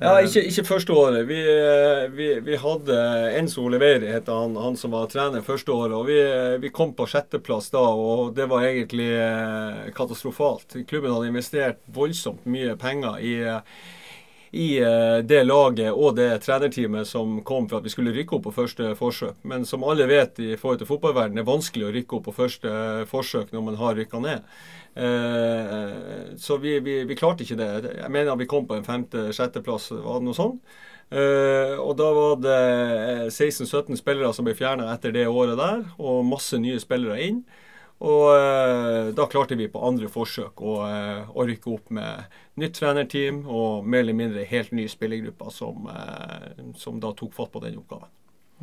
[0.00, 1.26] Ja, ikke, ikke første året.
[1.28, 1.38] Vi,
[2.16, 2.98] vi, vi hadde
[3.38, 5.94] Enzo Oliveri, het han, han som var trener første året.
[5.94, 6.18] og Vi,
[6.64, 10.78] vi kom på sjetteplass da, og det var egentlig eh, katastrofalt.
[10.88, 13.36] Klubben hadde investert voldsomt mye penger i,
[14.52, 18.44] i eh, det laget og det trenerteamet som kom for at vi skulle rykke opp
[18.50, 19.38] på første forsøk.
[19.48, 22.36] Men som alle vet i forhold til fotballverden, det er vanskelig å rykke opp på
[22.36, 22.72] første
[23.08, 24.44] forsøk når man har rykka ned.
[24.92, 27.70] Eh, så vi, vi, vi, klarte ikke det.
[28.02, 30.76] Jeg mener vi kom på en femte-sjetteplass, var det noe sånt.
[31.12, 32.60] Eh, og da var det
[33.32, 37.40] 16-17 spillere som ble fjerna etter det året der, og masse nye spillere inn.
[38.02, 42.74] Og eh, da klarte vi på andre forsøk å, eh, å rykke opp med nytt
[42.80, 47.62] trenerteam og mer eller mindre helt ny spillergruppe som, eh, som da tok fatt på
[47.62, 48.10] den oppgaven.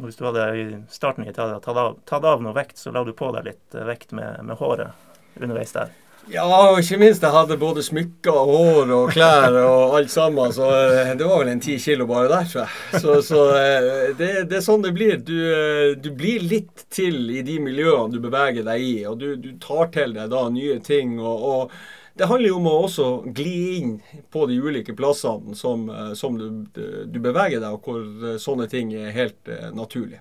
[0.04, 3.32] Hvis du hadde i starten tatt av, tatt av noe vekt, så la du på
[3.36, 5.96] deg litt vekt med, med håret underveis der?
[6.30, 10.52] Ja, og ikke minst jeg hadde både smykker og hår og klær og alt sammen.
[10.54, 13.02] Så eh, det var vel en ti kilo bare der, tror jeg.
[13.02, 13.88] Så, så eh,
[14.20, 15.18] det, det, er sånn det blir.
[15.26, 18.94] Du, eh, du, blir litt til i de miljøene du beveger deg i.
[19.10, 21.18] Og du, du tar til deg da nye ting.
[21.18, 21.80] og, og
[22.20, 23.92] det handler jo om å også gli inn
[24.30, 25.86] på de ulike plassene som,
[26.20, 30.20] som du, du, beveger deg, og hvor sånne ting er helt naturlig.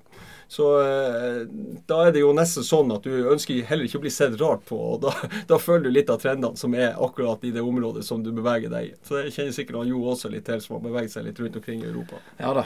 [0.48, 1.42] Så eh,
[1.86, 4.62] da er det jo nesten sånn at du ønsker heller ikke å bli sett rart
[4.68, 4.78] på.
[4.94, 5.12] og Da,
[5.50, 8.72] da følger du litt av trendene som er akkurat i det området som du beveger
[8.72, 8.94] deg i.
[9.04, 11.58] Så det kjenner sikkert han Jo også litt til, som har beveget seg litt rundt
[11.60, 12.20] omkring i Europa.
[12.40, 12.64] Ja da,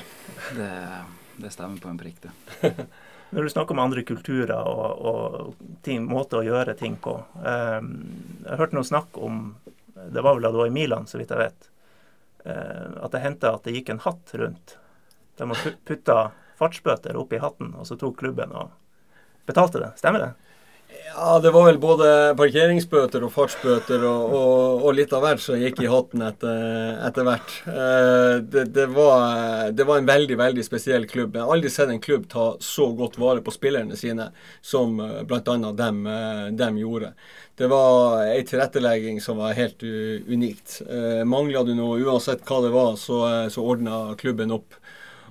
[0.54, 0.68] det,
[1.42, 2.70] det stemmer på en prikk, det.
[3.32, 7.78] Når du snakker om andre kulturer og, og ting, måter å gjøre ting på eh,
[7.80, 9.38] Jeg hørte noe snakk om
[9.96, 11.66] Det var vel da du var i Milan, så vidt jeg vet.
[12.44, 14.76] Eh, at det hendte at det gikk en hatt rundt.
[15.40, 16.18] Der man putta
[16.62, 18.72] fartsbøter opp i hatten, og så tok klubben og
[19.50, 19.92] betalte det.
[19.98, 20.32] Stemmer det?
[21.14, 22.06] Ja, det var vel både
[22.38, 26.62] parkeringsbøter og fartsbøter og, og, og litt av hvert som gikk i hatten etter,
[27.04, 27.52] etter hvert.
[27.68, 31.36] Eh, det, det, var, det, var, en veldig veldig spesiell klubb.
[31.36, 34.30] Jeg har aldri sett en klubb ta så godt vare på spillerne sine
[34.64, 35.58] som eh, bl.a.
[35.82, 37.12] Dem, eh, dem gjorde.
[37.60, 40.78] Det var ei tilrettelegging som var helt unikt.
[41.28, 43.18] Mangla du noe, uansett hva det var, så,
[43.52, 44.80] så ordna klubben opp.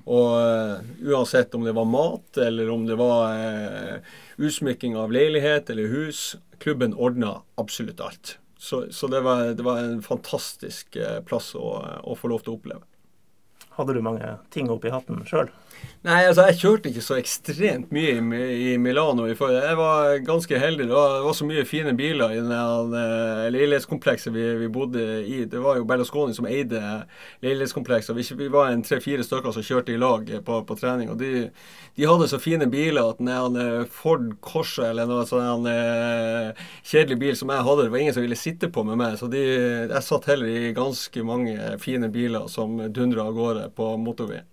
[0.05, 5.69] Og uh, uansett om det var mat, eller om det var eh, utsmykking av leilighet
[5.69, 8.37] eller hus, klubben ordna absolutt alt.
[8.57, 11.67] Så, så det, var, det, var, en fantastisk uh, plass å,
[12.03, 12.85] å, få lov til å oppleve.
[13.81, 15.49] Hadde du mange ting oppi hatten sjøl?
[16.01, 19.27] Nei, altså jeg kjørte ikke så ekstremt mye i, i Milano.
[19.29, 20.87] I jeg var ganske heldig.
[20.89, 23.01] Det var, det var, så mye fine biler i det
[23.53, 25.43] leilighetskomplekset vi, vi, bodde i.
[25.45, 26.81] Det var jo Berlusconi som eide
[27.45, 28.17] leilighetskomplekset.
[28.17, 31.11] Vi, vi var en tre-fire stykker som kjørte i lag på, på trening.
[31.13, 31.51] og de,
[31.93, 35.69] de, hadde så fine biler at en Ford Corsa eller noe sånn
[36.87, 39.19] kjedelig bil som jeg hadde, det var ingen som ville sitte på med meg.
[39.21, 39.45] Så de,
[39.85, 44.47] jeg satt heller i ganske mange fine biler som dundra av gårde på motorveien.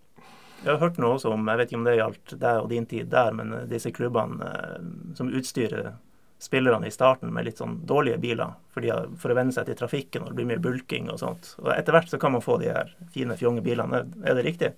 [0.65, 2.87] Jeg har hørt noe også om, jeg vet ikke om det gjaldt deg og din
[2.91, 4.79] tid der, men eh, disse klubbene eh,
[5.19, 5.93] som utstyrer
[6.39, 9.79] spillerne i starten med litt sånn dårlige biler for, de, for å venne seg til
[9.79, 11.53] trafikken og det blir mye bulking og sånt.
[11.63, 14.05] Og Etter hvert så kan man få de her fine, fjonge bilene.
[14.23, 14.71] Er det riktig?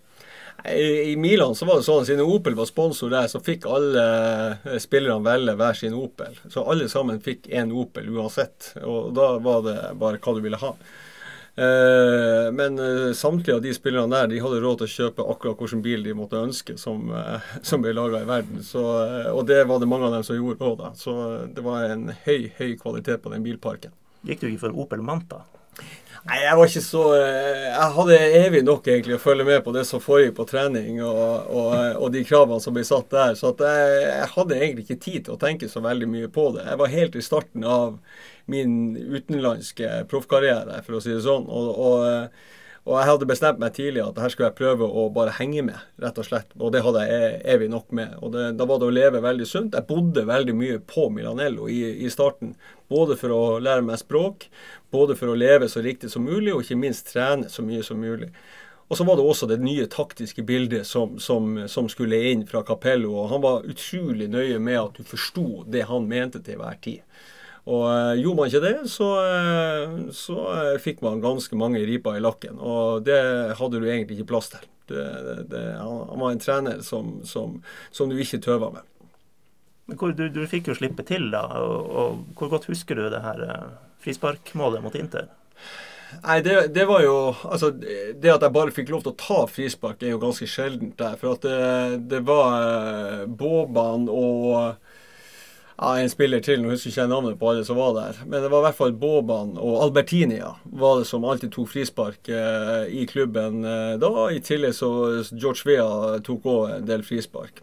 [0.65, 4.07] I, Milan så var det sånn at siden Opel var sponsor der, så fikk alle
[4.65, 6.37] eh, spillerne velge hver sin Opel.
[6.53, 8.75] Så alle sammen fikk én Opel uansett.
[8.85, 10.75] Og da var det bare hva du ville ha.
[11.55, 15.59] Eh, men eh, samtlige av de spillerne der de hadde råd til å kjøpe akkurat
[15.59, 18.63] hvilken bil de måtte ønske som, eh, som ble laga i verden.
[18.67, 18.85] Så,
[19.35, 20.93] og det var det mange av dem som gjorde òg, da.
[20.99, 21.15] Så
[21.51, 23.97] det var en høy, høy kvalitet på den bilparken.
[24.27, 25.43] Gikk du ikke for Opel Manta?
[26.21, 29.87] Nei, jeg var ikke så Jeg hadde evig nok egentlig å følge med på det
[29.89, 33.39] som foregikk på trening og, og, og, de kravene som ble satt der.
[33.39, 36.67] Så jeg, jeg, hadde egentlig ikke tid til å tenke så veldig mye på det.
[36.69, 37.97] Jeg var helt i starten av
[38.51, 41.47] min utenlandske proffkarriere, for å si det sånn.
[41.49, 42.41] Og, og,
[42.85, 45.83] og, jeg hadde bestemt meg tidlig at her skulle jeg prøve å bare henge med,
[46.03, 46.55] rett og slett.
[46.59, 48.17] Og det hadde jeg evig nok med.
[48.21, 49.77] Og det, da var det å leve veldig sunt.
[49.79, 52.57] Jeg bodde veldig mye på Milanello i, i starten.
[52.91, 54.49] Både for å lære meg språk,
[54.91, 58.03] både for å leve så riktig som mulig, og ikke minst trene så mye som
[58.03, 58.33] mulig.
[58.91, 62.65] Og så var det også det nye taktiske bildet som, som, som, skulle inn fra
[62.67, 63.13] Capello.
[63.21, 67.05] og Han var utrolig nøye med at du forsto det han mente til hver tid.
[67.69, 72.17] Og uh, gjorde man ikke det, så, uh, så uh, fikk man ganske mange riper
[72.17, 72.61] i lakken.
[72.61, 73.21] Og det
[73.59, 74.65] hadde du egentlig ikke plass til.
[74.91, 75.03] Det,
[75.53, 77.61] det, han var en trener som, som,
[77.95, 78.87] som du ikke tøva med.
[79.91, 81.45] Hvor, du, du, fikk jo slippe til, da.
[81.61, 83.45] Og, og, hvor godt husker du det her
[84.03, 85.29] frisparkmålet mot Inter?
[86.25, 87.15] Nei, det, det, var jo
[87.47, 90.97] Altså, det at jeg bare fikk lov til å ta frispark, er jo ganske sjeldent
[90.99, 91.19] der.
[91.21, 94.81] For at det, det var Boban og
[95.81, 98.21] ja, en spiller til, nå husker jeg ikke navnet på alle som var der.
[98.27, 102.29] Men det var i hvert fall Boban og Albertinia var det som alltid tok frispark
[102.29, 104.13] eh, i klubben eh, da.
[104.29, 104.91] I tillegg så
[105.33, 107.63] George Vea tok òg en del frispark.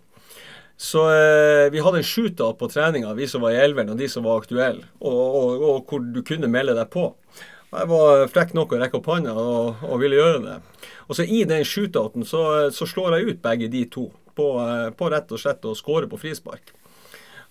[0.78, 4.10] Så eh, vi hadde en shootout på treninga, vi som var i elveren og de
[4.10, 7.10] som var aktuelle, og, og, og, hvor du kunne melde deg på.
[7.68, 10.58] Jeg var frekk nok å rekke opp hånda og, og, ville gjøre det.
[11.10, 14.06] Og så I den shootouten så, så slår jeg ut begge de to
[14.38, 16.74] på, eh, på rett og slett å skåre på frispark.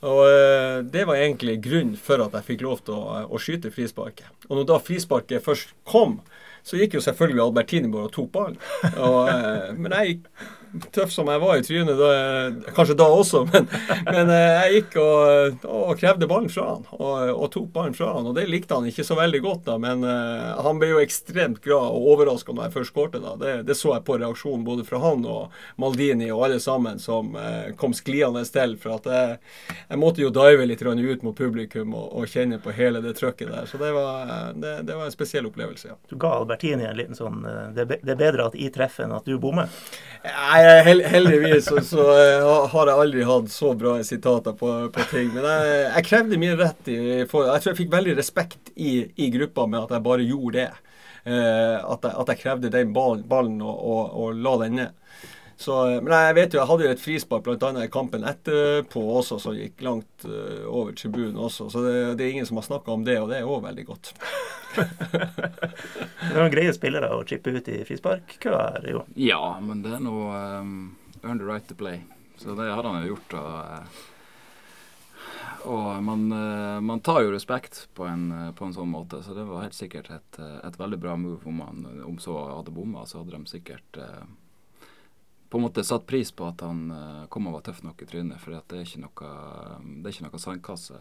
[0.04, 3.72] Og eh, Det var egentlig grunnen for at jeg fikk lov til å, å skyte
[3.72, 4.28] frisparket.
[4.50, 6.18] Og når da frisparket først kom,
[6.66, 8.60] så gikk jo selvfølgelig Albertini bare og tok ballen.
[8.84, 10.20] Eh, men jeg
[10.94, 13.68] tøff som jeg var i trynet, da, kanskje da også, men,
[14.06, 18.28] men jeg gikk og, og, krevde ballen fra han, og, og, tok ballen fra han.
[18.30, 21.62] Og det likte han ikke så veldig godt, da, men uh, han ble jo ekstremt
[21.64, 23.22] glad og overraska når jeg først skårte.
[23.22, 23.34] da.
[23.40, 27.34] Det, det, så jeg på reaksjonen både fra han og Maldini og alle sammen som
[27.36, 28.76] uh, kom skliende til.
[28.80, 29.38] For at jeg,
[29.88, 33.52] jeg måtte jo dive litt ut mot publikum og, og, kjenne på hele det trøkket
[33.52, 33.66] der.
[33.70, 35.98] Så det var, det, det var en spesiell opplevelse, ja.
[36.10, 37.42] Du ga Albertini en liten sånn
[37.74, 39.70] Det, det er bedre at jeg treffer enn at du bommer?
[40.26, 42.04] Nei, heldigvis så, så,
[42.72, 45.30] har jeg aldri hatt så bra sitater på, på ting.
[45.34, 46.90] Men jeg, jeg, krevde min rett.
[46.90, 46.98] I,
[47.30, 50.58] for, jeg tror jeg fikk veldig respekt i, i, gruppa med at jeg bare gjorde
[50.60, 50.68] det.
[51.26, 55.02] Uh, at, jeg, at, jeg, krevde den ballen, ballen og, og, og, la den ned.
[55.56, 57.70] Så, men jeg vet jo, jeg hadde jo et frispark bl.a.
[57.80, 61.70] i kampen etterpå også, som gikk langt uh, over tribunen også.
[61.72, 63.86] Så det, det, er ingen som har snakka om det, og det er òg veldig
[63.88, 64.12] godt.
[64.76, 69.06] det er noen greie spillere å chippe ut i frisparkkøa her, jo.
[69.16, 70.76] Ja, men det er noe um,
[71.22, 72.04] earn the right to play.
[72.36, 73.40] Så det har han jo gjort.
[73.40, 73.56] og...
[73.56, 74.12] Uh,
[75.66, 79.48] og man, uh, man, tar jo respekt på en, på en, sånn måte, så det
[79.48, 81.40] var helt sikkert et, et veldig bra move.
[81.48, 84.20] Om, man, om så hadde bomma, så hadde de sikkert uh,
[85.50, 88.08] på en måte satt pris på at han uh, kom og var tøff nok i
[88.08, 88.40] trynet.
[88.42, 89.30] For det er ikke noe,
[90.02, 91.00] det er ikke noe sandkasse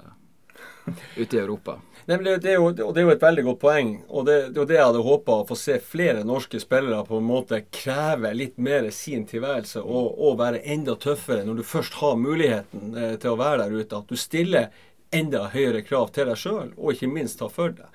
[1.16, 1.80] ute i Europa.
[2.06, 3.92] Det, det, er jo, det, er jo, et veldig godt poeng.
[4.08, 7.06] Og det, det er jo det jeg hadde håpa å få se flere norske spillere
[7.08, 11.66] på en måte kreve litt mer sin tilværelse og, og være enda tøffere når du
[11.68, 14.04] først har muligheten eh, til å være der ute.
[14.04, 14.70] At du stiller
[15.16, 17.90] enda høyere krav til deg sjøl, og ikke minst ta for deg.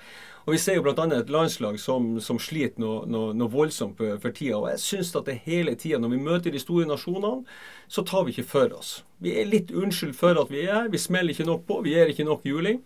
[0.46, 1.05] Og Vi ser jo bl.a.
[1.14, 4.57] et landslag som, som sliter noe, noe, noe, voldsomt for, tida.
[4.59, 7.44] Og jeg syns at det hele tida, når vi møter de store nasjonene,
[7.88, 8.94] så tar vi ikke for oss.
[9.20, 10.88] Vi er litt unnskyld for at vi er her.
[10.92, 11.83] Vi smeller ikke nok på.
[11.85, 12.81] Vi gir ikke nok juling.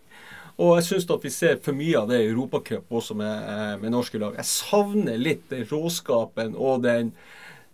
[0.54, 3.90] Og jeg syns at vi ser for mye av det i Europacup også med, med,
[3.94, 4.36] norske lag.
[4.38, 7.10] Jeg savner litt den råskapen og den,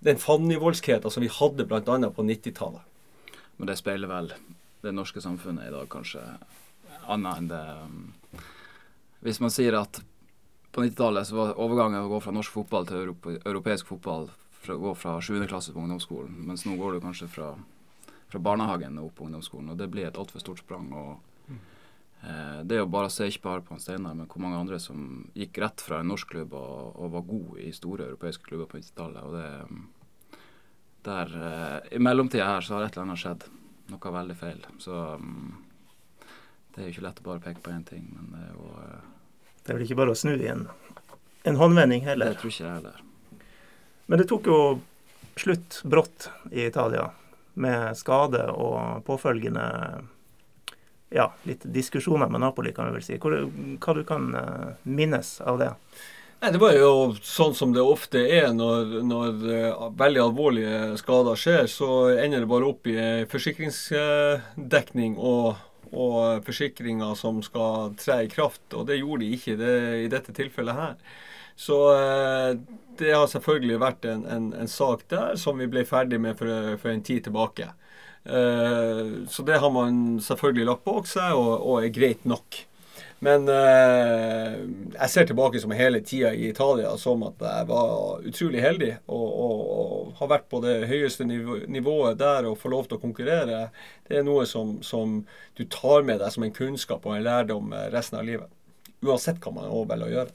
[0.05, 1.83] den fandenivoldskheten som vi hadde bl.a.
[1.83, 2.87] på 90-tallet.
[3.61, 4.33] Men det speiler vel
[4.81, 6.23] det norske samfunnet i dag kanskje
[7.11, 7.65] annet enn det
[9.25, 10.01] hvis man sier at
[10.71, 14.29] på 90-tallet så var overgangen å gå fra norsk fotball til europe, europeisk fotball
[14.61, 15.47] fra, gå fra 7.
[15.51, 17.51] klasse på ungdomsskolen, mens nå går du kanskje fra,
[18.31, 19.73] fra barnehagen og opp på ungdomsskolen.
[19.73, 20.93] og Det blir et altfor stort sprang.
[20.95, 21.51] og
[22.23, 24.79] eh, Det er jo bare å se ikke bare på Steinar, men hvor mange andre
[24.79, 28.71] som gikk rett fra en norsk klubb og, og var god i store europeiske klubber
[28.71, 29.25] på 90-tallet.
[29.27, 29.99] og
[31.03, 33.47] der, eh, I mellomtida her så har et eller annet skjedd.
[33.91, 34.67] Noe veldig feil.
[34.79, 35.57] Så um,
[36.75, 38.69] det er jo ikke lett å bare peke på én ting, men det er jo
[38.77, 39.10] uh,
[39.71, 40.65] Det er vel ikke bare å snu i en,
[41.47, 42.33] en håndvending heller?
[42.33, 43.03] Det tror ikke jeg heller.
[44.11, 44.57] Men det tok jo
[45.39, 47.05] slutt brått i Italia,
[47.55, 49.69] med skade og påfølgende
[51.15, 53.21] ja, litt diskusjoner med Napoli, kan vi vel si.
[53.23, 53.45] Hva,
[53.79, 55.71] hva du kan uh, minnes av det?
[56.43, 61.39] Nei, Det var jo sånn som det ofte er når, når uh, veldig alvorlige skader
[61.39, 61.71] skjer.
[61.71, 62.99] Så ender det bare opp i
[63.31, 68.63] forsikringsdekning og og forsikringer som skal tre i kraft.
[68.75, 69.75] Og det gjorde de ikke det,
[70.05, 70.97] i dette tilfellet her.
[71.61, 72.55] Så eh,
[73.01, 76.77] det har selvfølgelig vært en, en, en, sak der som vi ble ferdig med for,
[76.81, 77.69] for en tid tilbake.
[78.25, 82.63] Eh, så det har man selvfølgelig lagt bak seg, og, og er greit nok.
[83.21, 84.55] Men eh,
[84.95, 89.29] jeg ser tilbake som hele tida i Italia som at jeg var utrolig heldig og,
[89.29, 93.03] og, og har vært på det høyeste nivå, nivået der og får lov til å
[93.03, 93.59] konkurrere.
[94.09, 95.27] Det er noe som, som,
[95.61, 98.49] du tar med deg som en kunnskap og en lærdom resten av livet.
[99.05, 100.33] Uansett hva man velger å gjøre.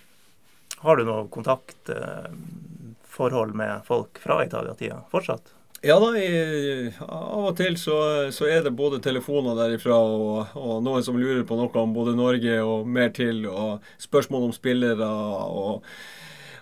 [0.86, 5.65] Har du noe kontaktforhold med folk fra Italia-tida fortsatt?
[5.84, 7.98] Ja da, i, av og til så,
[8.34, 12.16] så, er det både telefoner derifra og, og, noen som lurer på noe om både
[12.18, 15.10] Norge og mer til, og spørsmål om spillere
[15.46, 15.86] og,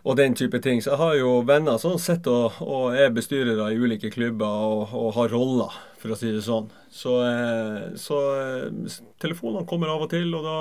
[0.03, 0.81] og den type ting.
[0.83, 4.97] Så jeg har jo venner som sitter og, og, er bestyrere i ulike klubber og,
[4.97, 6.67] og har roller, for å si det sånn.
[6.91, 10.57] Så, eh, så eh, telefonene kommer av og til, og da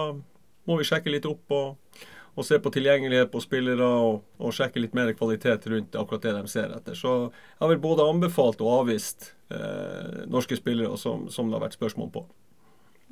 [0.71, 1.43] må vi sjekke litt opp.
[1.51, 6.25] og og se på tilgjengelighet på spillere og, og, sjekke litt mer kvalitet rundt akkurat
[6.25, 6.97] det de ser etter.
[6.97, 11.67] Så jeg har vel både anbefalt og avvist eh, norske spillere som, som, det har
[11.67, 12.25] vært spørsmål på.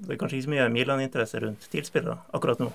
[0.00, 2.70] Det er kanskje ikke så mye Milan-interesse rundt TIL-spillere akkurat nå?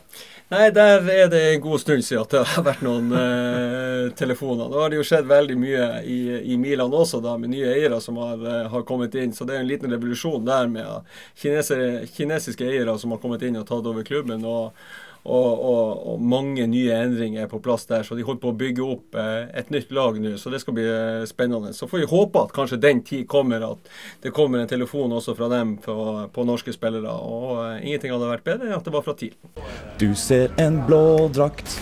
[0.51, 4.69] Nei, der er det en god stund siden at det har vært noen eh, telefoner.
[4.69, 6.19] Nå har det jo skjedd veldig mye i,
[6.53, 9.33] i Milan også, da, med nye eiere som har, eh, har, kommet inn.
[9.33, 11.09] Så det er en liten revolusjon der med
[11.41, 14.45] kinesiske, kinesiske eiere som har kommet inn og tatt over klubben.
[14.45, 14.77] og
[15.25, 18.03] og, og, og, mange nye endringer er på plass der.
[18.05, 20.77] Så de holder på å bygge opp eh, et nytt lag nå, så det skal
[20.77, 21.73] bli eh, spennende.
[21.73, 23.89] Så får vi håpe at kanskje den tid kommer, at
[24.21, 25.95] det kommer en telefon også fra dem på,
[26.33, 27.09] på norske spillere.
[27.09, 29.33] Og eh, ingenting hadde vært bedre enn at det var fra TIL.
[29.97, 31.79] Du ser en blå drakt,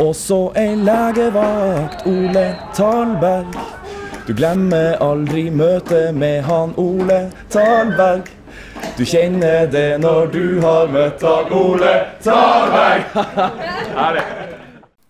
[0.00, 2.48] og så ei legevakt, Ole
[2.78, 3.60] Talberg.
[4.28, 8.37] Du glemmer aldri møtet med han Ole Talberg.
[8.98, 13.04] Du kjenner det når du har møtt Dag Ole Talberg.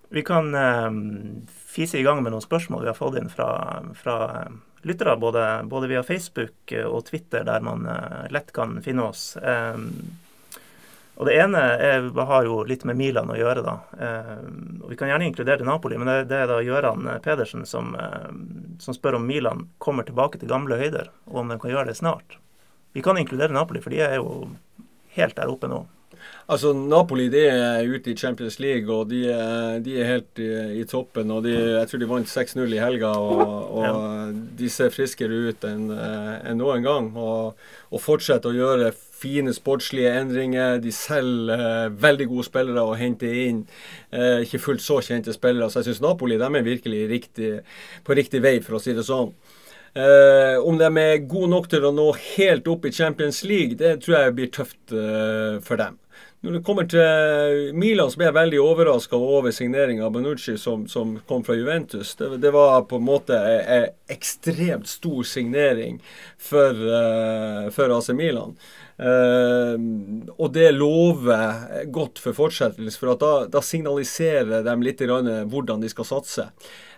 [0.08, 0.90] Vi kan eh,
[1.68, 3.48] fise i gang med noen spørsmål vi har fått inn fra,
[3.96, 4.54] fra eh,
[4.88, 9.36] lyttere, både, både via Facebook eh, og Twitter, der man eh, lett kan finne oss.
[9.36, 9.76] Eh,
[11.18, 13.62] og Det ene er, har jo litt med Milan å gjøre.
[13.66, 13.76] da.
[14.00, 14.34] Eh,
[14.80, 18.28] og Vi kan gjerne inkludere Napoli, men det, det er da Gøran Pedersen som, eh,
[18.80, 21.98] som spør om Milan kommer tilbake til gamle høyder, og om de kan gjøre det
[22.00, 22.38] snart.
[22.98, 24.48] Vi kan inkludere Napoli, for de er jo
[25.14, 25.84] helt der oppe nå.
[26.50, 29.20] Altså, Napoli de er ute i Champions League, og de
[29.84, 30.48] de er helt i,
[30.80, 31.30] i, toppen.
[31.30, 33.42] og de, Jeg tror de vant 6-0 i helga, og,
[33.78, 33.92] og ja.
[34.58, 37.12] de ser friskere ut enn en noen gang.
[37.14, 37.60] Og,
[37.92, 40.80] og fortsetter å gjøre fine sportslige endringer.
[40.82, 43.62] De selger eh, veldig gode spillere og henter inn
[44.10, 45.70] eh, ikke fullt så kjente spillere.
[45.70, 47.54] Så jeg syns Napoli de er virkelig riktig,
[48.04, 49.32] på riktig vei, for å si det sånn.
[49.94, 54.00] Eh, om de er gode nok til å nå helt opp i Champions League, det
[54.04, 55.96] tror jeg blir tøft eh, for dem.
[56.40, 60.84] Når det kommer til Milan, så ble jeg veldig overraska over signeringa av Banucci som,
[60.86, 62.12] som, kom fra Juventus.
[62.14, 65.98] Det, det var på en måte en ekstremt stor signering
[66.38, 68.54] for, uh, for AC Milan.
[69.02, 69.74] Uh,
[70.36, 76.06] og det lover godt for fortsettelse, for da, da, signaliserer de litt hvordan de skal
[76.06, 76.46] satse.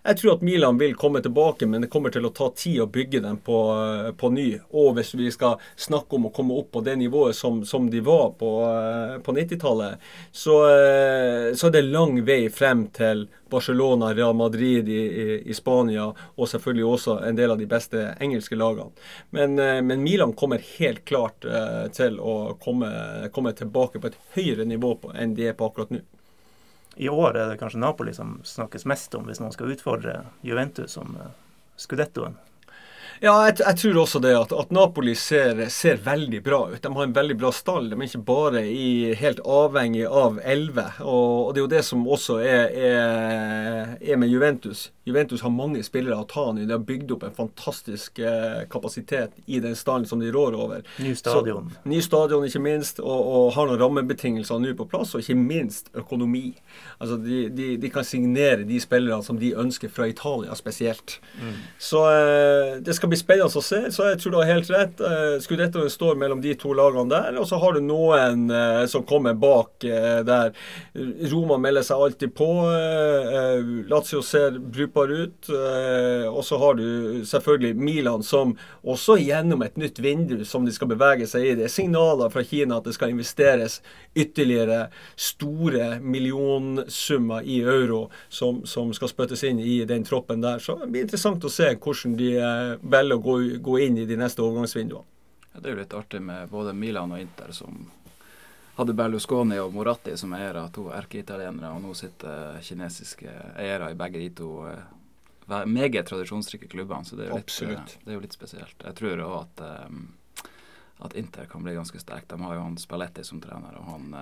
[0.02, 2.88] Jeg tror at Milan vil komme tilbake, men det kommer til å ta tid å
[2.88, 3.56] bygge dem på,
[4.16, 4.46] på ny.
[4.72, 8.00] Og hvis vi skal snakke om å komme opp på det nivået som, som de
[8.04, 8.50] var på,
[9.24, 10.00] på 90-tallet,
[10.32, 10.56] så,
[11.52, 16.48] så, er det lang vei frem til Barcelona, Real Madrid i, i, i, Spania, og
[16.48, 18.94] selvfølgelig også en del av de beste engelske lagene.
[19.36, 21.44] Men, men Milan kommer helt klart
[21.96, 22.88] til å komme,
[23.34, 26.00] komme, tilbake på et høyere nivå enn de er på akkurat nå.
[27.00, 30.98] I år er det kanskje Napoli som snakkes mest om, hvis noen skal utfordre Juventus
[31.00, 31.30] om uh,
[31.80, 32.36] skudettoen.
[33.20, 36.80] Ja, jeg, jeg, tror også det at, at Napoli ser, ser, veldig bra ut.
[36.80, 37.90] De har en veldig bra stall.
[37.90, 40.86] De er ikke bare i, helt avhengig av 11.
[41.04, 44.88] Og, og, det er jo det som også er, er, er med Juventus.
[45.04, 46.64] Juventus har mange spillere å ta nå.
[46.64, 50.84] De har bygd opp en fantastisk eh, kapasitet i den stallen som de rår over.
[51.02, 51.68] Ny stadion.
[51.74, 53.02] Så, ny stadion, ikke minst.
[53.04, 56.54] Og, og har noen rammebetingelser nå på plass, og ikke minst økonomi.
[56.98, 61.18] Altså, de, de, de, kan signere de spillerne som de ønsker fra Italia spesielt.
[61.36, 61.60] Mm.
[61.90, 63.82] Så eh, det skal bli spennende å se.
[63.92, 65.02] Så jeg tror du har helt rett.
[65.44, 67.38] Skudettene står mellom de to lagene der.
[67.40, 70.52] Og så har du noen uh, som kommer bak uh, der.
[71.30, 72.48] Roma melder seg alltid på.
[73.90, 75.50] Lazio ser brukbar ut.
[76.30, 80.90] og så har du selvfølgelig Milan, som også gjennom et nytt vindu som de skal
[80.90, 81.54] bevege seg i.
[81.58, 83.80] Det er signaler fra Kina at det skal investeres
[84.14, 90.58] ytterligere store millionsummer i euro som, som skal spyttes inn i den troppen der.
[90.62, 92.32] Så det blir interessant å se hvordan de
[93.00, 95.16] velger å gå, gå inn i de neste overgangsvinduene.
[95.50, 97.88] Ja, det er jo litt artig med både Milan og Inter, som
[98.76, 104.22] hadde Berlusconi og Moratti som eiere, to erkeitalienere, og nå sitter kinesiske eiere i begge
[104.22, 107.04] de to uh, meget tradisjonsrike klubbene.
[107.04, 108.86] Så det er, litt, uh, det er, jo litt spesielt.
[108.86, 110.06] Jeg tror òg at, um,
[111.02, 112.28] at Inter kan bli ganske sterk.
[112.30, 114.14] De har jo han Spalletti som trener, og han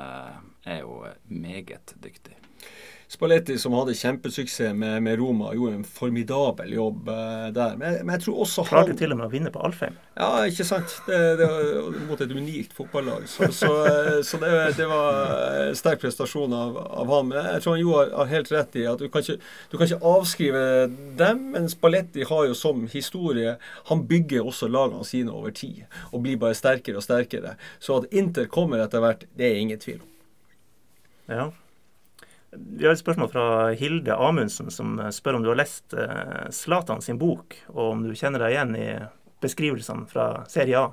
[0.65, 2.39] er jo meget dyktig.
[3.09, 7.77] Spalletti, som hadde kjempesuksess med, med Roma, gjorde en formidabel jobb uh, der.
[7.81, 9.95] Men, men, jeg tror også Klarte han til og med å vinne på Alfheim.
[10.19, 10.93] Ja, ikke sant.
[11.07, 13.25] Det, det var mot et unikt fotballag.
[13.31, 15.17] Så, så, eh, så det, det, var
[15.63, 17.31] en sterk prestasjon av, av han.
[17.31, 19.39] Men jeg tror han jo har helt rett i at du kan, ikke,
[19.71, 20.65] du kan ikke avskrive
[21.21, 23.55] dem, men Spalletti har jo som historie
[23.89, 27.55] Han bygger også lagene sine over tid, og blir bare sterkere og sterkere.
[27.81, 30.13] Så at Inter kommer etter hvert, det er ingen tvil om.
[31.29, 31.49] Ja.
[32.53, 35.93] Vi har et spørsmål fra Hilde Amundsen, som spør om du har lest
[36.55, 38.89] Zlatan sin bok, og om du kjenner deg igjen i
[39.43, 40.87] beskrivelsene fra Serie A.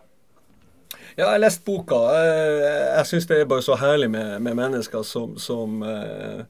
[1.16, 1.98] Ja, jeg har lest boka.
[2.16, 6.44] Jeg syns det er bare så herlig med, med mennesker som, som eh,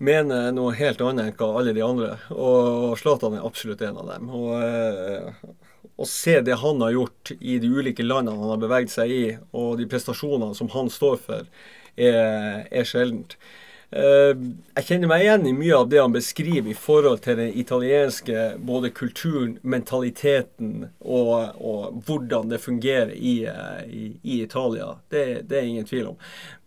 [0.00, 2.14] mener noe helt annet enn hva alle de andre.
[2.32, 4.30] Og Zlatan er absolutt en av dem.
[4.36, 5.44] Og eh,
[6.00, 9.24] å se det han har gjort i de ulike landene han har beveget seg i,
[9.52, 11.50] og de prestasjonene som han står for,
[12.00, 13.36] er, er sjeldent.
[13.90, 14.36] Eh,
[14.76, 18.44] jeg kjenner meg igjen i mye av det han beskriver i forhold til den italienske
[18.62, 24.92] både kulturen, mentaliteten og, og hvordan det fungerer i, eh, i, i Italia.
[25.10, 26.20] Det, det, er ingen tvil om.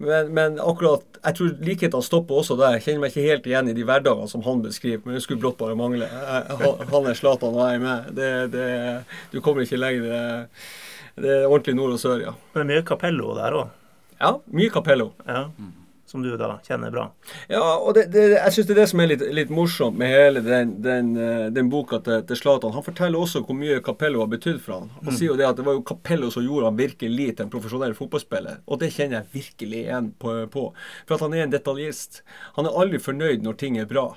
[0.03, 2.75] Men, men, akkurat jeg tror likhetene stopper også der.
[2.75, 5.39] Jeg kjenner meg ikke helt igjen i de hverdagene som han beskriver, men det skulle
[5.39, 6.09] blott bare mangle.
[6.09, 8.09] Han er Zlatan og jeg er med.
[8.17, 8.65] Det, det,
[9.31, 10.51] du kommer ikke lenger.
[11.15, 12.35] Det er ordentlig nord og sør, ja.
[12.57, 13.71] Men mye Capello der òg?
[14.19, 15.13] Ja, mye Capello.
[15.23, 15.45] Ja.
[16.13, 17.07] Som du da kjenner bra.
[17.49, 20.11] Ja, og det, det, jeg syns det er det som er litt, litt morsomt med
[20.13, 22.75] hele den, den, eh, den boka til, Zlatan.
[22.75, 24.91] Han forteller også hvor mye Capello har betydd for han.
[24.99, 27.53] Han sier jo det at det var jo Capello som gjorde han virkelig til en
[27.55, 28.61] profesjonell fotballspiller.
[28.69, 30.35] Og det kjenner jeg virkelig igjen på.
[30.53, 30.67] på.
[31.07, 32.21] For at han er en detaljist.
[32.59, 34.11] Han er aldri fornøyd når ting er bra.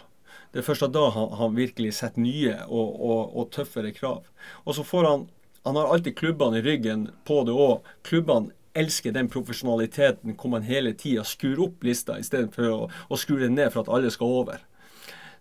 [0.52, 4.28] Det er først da han, han virkelig setter nye og, og, og tøffere krav.
[4.68, 5.26] Og så får han
[5.66, 7.88] Han har alltid klubbene i ryggen på det òg.
[8.06, 13.38] Klubbene elsker den profesjonaliteten hvor man hele tida skrur opp lista istedenfor å, å skru
[13.42, 14.64] den ned for at alle skal over.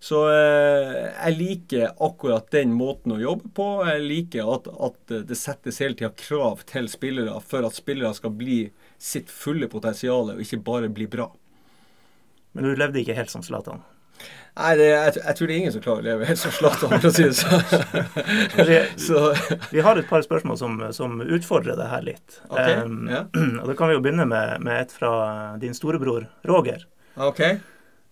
[0.05, 3.69] Så eh, jeg liker akkurat den måten å jobbe på.
[3.87, 8.35] Jeg liker at, at det settes hele tida krav til spillere for at spillere skal
[8.37, 8.59] bli
[9.01, 11.31] sitt fulle potensial, og ikke bare bli bra.
[12.55, 13.83] Men du levde ikke helt som Zlatan?
[14.55, 16.93] Nei, det, jeg, jeg, tror det er ingen som klarer å leve helt som Zlatan,
[16.93, 17.59] for å si det sånn.
[19.75, 22.39] Vi har et par spørsmål som, som utfordrer det her litt.
[22.47, 23.27] Okay, um, ja.
[23.59, 25.11] og Da kan vi jo begynne med, med et fra
[25.59, 26.87] din storebror Roger.
[27.19, 27.59] Okay.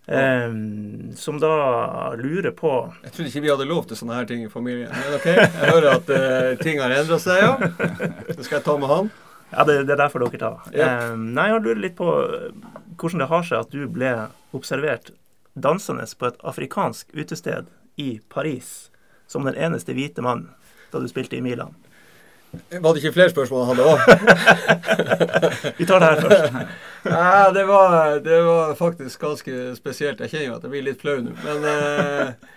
[0.04, 4.44] Um, som da lurer på Jeg trodde ikke vi hadde lov til sånne her ting
[4.44, 4.92] i familien.
[4.92, 7.56] Men OK, jeg hører at uh, ting har endra seg, ja.
[8.28, 9.08] Det skal jeg ta med han.
[9.48, 10.60] Ja, det, det er derfor dere tar.
[10.74, 11.16] Yep.
[11.16, 12.12] Um, nei, jeg lurer litt på
[13.00, 15.08] hvordan det har seg at du ble observert
[15.54, 18.90] dansende på et afrikansk utested i Paris
[19.26, 20.50] som den eneste hvite mannen
[20.92, 21.74] da du spilte i Milan.
[22.70, 23.98] Var det ikke flere spørsmål han hadde òg?
[25.78, 26.58] Vi tar det her først.
[27.14, 30.22] Nei, det var, det var, faktisk ganske spesielt.
[30.22, 31.34] Jeg kjenner jo at jeg blir litt flau nå.
[31.42, 32.54] Men, eh,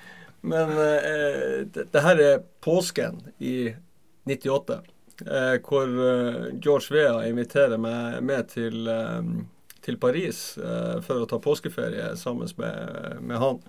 [0.47, 3.55] men eh, det, det, her er påsken i
[4.29, 4.79] 98,
[5.25, 5.97] eh, hvor
[6.61, 8.87] George Vea inviterer meg med til
[9.87, 13.61] til Paris eh, for å ta påskeferie sammen med, med, han.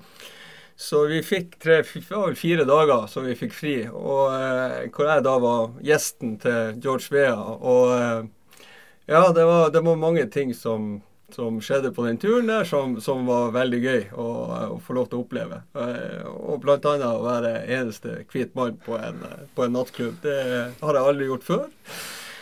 [0.79, 5.37] Så vi fikk tre, fire dager som vi fikk fri, og eh, hvor jeg da
[5.43, 7.37] var gjesten til George Vea.
[7.59, 8.65] Og eh,
[9.09, 11.01] ja, det var, det var, mange ting som,
[11.35, 14.29] som skjedde på den turen der som, som var veldig gøy å,
[14.75, 15.63] å, få lov til å oppleve.
[15.79, 16.79] Eh, og bl.a.
[17.09, 19.23] å være eneste hvit mann på en,
[19.55, 20.19] på en nattklubb.
[20.23, 20.39] Det
[20.83, 21.69] har jeg aldri gjort før.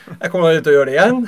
[0.07, 1.25] Jeg kommer aldri til å gjøre det igjen.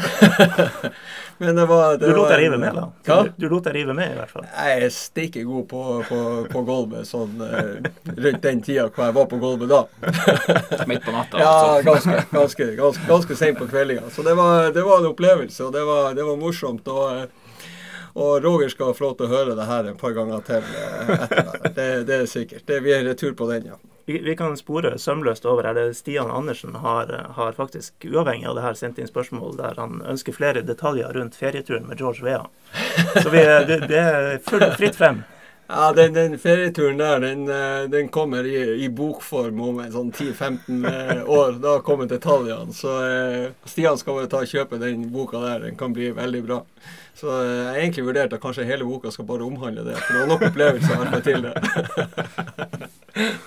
[1.39, 2.85] Men det var, det du lot deg rive med, da?
[3.07, 3.19] Hva?
[3.25, 4.47] Du, du lot deg rive med, i hvert fall?
[4.51, 6.21] Jeg er steike god på, på,
[6.51, 9.83] på, gulvet sånn uh, rundt den tida hvor jeg var på gulvet da.
[10.91, 11.39] Midt på natta?
[11.39, 11.85] Ja, altså.
[11.91, 14.11] ganske, ganske, ganske, ganske sent på kveldinga.
[14.15, 16.91] Så det var, det var, en opplevelse, og det var, det var morsomt.
[16.91, 17.47] og uh,
[18.19, 21.13] og Roger skal få lov til å høre det her en par ganger til uh,
[21.15, 21.89] etter det.
[22.09, 22.65] Det, er sikkert.
[22.67, 23.79] Det, vi er retur på den, ja.
[24.09, 25.75] Vi, vi, kan spore sømløst over her.
[25.77, 29.99] Det Stian Andersen har, har, faktisk, uavhengig av det her, sendt inn spørsmål der han
[30.01, 32.47] ønsker flere detaljer rundt ferieturen med George Vea.
[33.19, 35.21] Så vi, det, det, er fullt fritt frem.
[35.67, 40.09] Ja, den, den, ferieturen der, den, eh, den kommer i, i, bokform om en sånn
[40.17, 41.61] 10-15 eh, år.
[41.61, 42.73] Da kommer detaljene.
[42.73, 45.69] Så eh, Stian skal bare ta og kjøpe den boka der.
[45.69, 46.63] Den kan bli veldig bra.
[47.13, 50.01] Så eh, jeg har egentlig vurdert at kanskje hele boka skal bare omhandle det.
[50.01, 51.55] For det var nok opplevelser til det.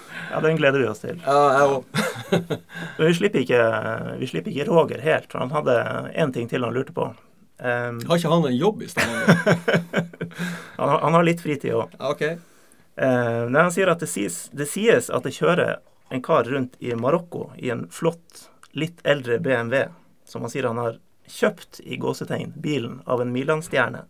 [0.31, 1.19] Ja, den gleder vi oss til.
[1.25, 1.83] Ja, jeg òg.
[2.97, 3.65] Men vi slipper, ikke,
[4.21, 5.75] vi slipper ikke Roger helt, for han hadde
[6.15, 7.09] én ting til han lurte på.
[7.61, 9.35] Um, har ikke han en jobb i stedet?
[10.79, 11.93] han, han, har litt fritid òg.
[12.13, 12.39] Okay.
[12.97, 15.75] Uh, han sier at det sies, det sies at det kjører
[16.11, 19.85] en kar rundt i Marokko i en flott, litt eldre BMW,
[20.25, 20.97] som han sier han har
[21.31, 24.07] kjøpt i gåsetegn bilen av en Milan-stjerne.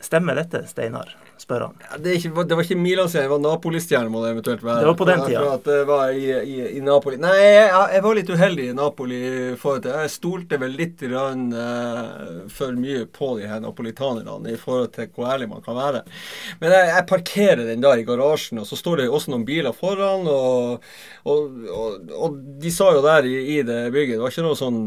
[0.00, 1.14] Stemmer dette, Steinar?
[1.40, 1.74] Spør han.
[1.84, 4.82] Ja, det, ikke, det, var ikke Milan-serien, det var Napoli-stjerne må det eventuelt være.
[4.82, 5.56] Det var på den tida.
[5.66, 7.18] Det var i, i, i Napoli.
[7.20, 9.20] Nei, jeg, jeg, var litt uheldig i Napoli
[9.60, 14.60] forhold til Jeg stolte vel litt rann, uh, for mye på de her napolitanerne i
[14.60, 16.02] forhold til hvor ærlig man kan være.
[16.62, 19.76] Men jeg, jeg, parkerer den da i garasjen, og så står det også noen biler
[19.76, 20.26] foran.
[20.30, 20.90] Og,
[21.28, 24.58] og, og, og de sa jo der i, i det bygget Det var ikke noe
[24.58, 24.82] sånn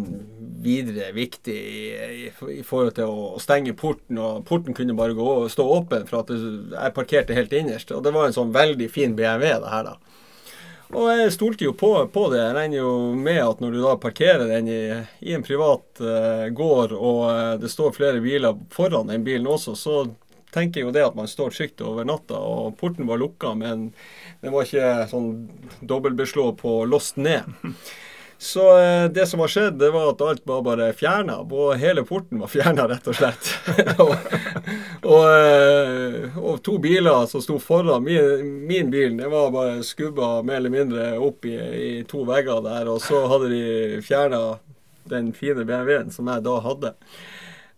[0.60, 2.30] videre viktig i, i,
[2.60, 4.20] i, forhold til å stenge porten.
[4.20, 6.34] og Porten kunne bare gå, stå åpen, for at
[6.74, 7.92] jeg parkerte helt innerst.
[7.96, 9.98] Og det var en sånn veldig fin BMW, det her, da.
[10.90, 12.40] Og jeg stolte jo på, på, det.
[12.42, 14.82] Jeg regner jo med at når du da parkerer den i,
[15.22, 19.76] i en privat uh, gård, og uh, det står flere biler foran den bilen også,
[19.78, 20.00] så
[20.50, 22.42] tenker jeg jo det at man står trygt over natta.
[22.42, 23.92] Og porten var lukka, men
[24.42, 25.30] den var ikke sånn
[25.86, 27.46] dobbeltbeslå på låst ned.
[28.42, 31.42] Så eh, det som har skjedd, det var at alt var bare fjerna.
[31.76, 33.50] Hele porten var fjerna, rett og slett.
[34.06, 34.14] og,
[35.04, 40.38] og, eh, og, to biler som sto foran min, min bil, det var bare skubba
[40.48, 42.88] mer eller mindre opp i, i to vegger der.
[42.88, 44.42] Og så hadde de fjerna
[45.12, 46.94] den fine BMW-en som jeg da hadde.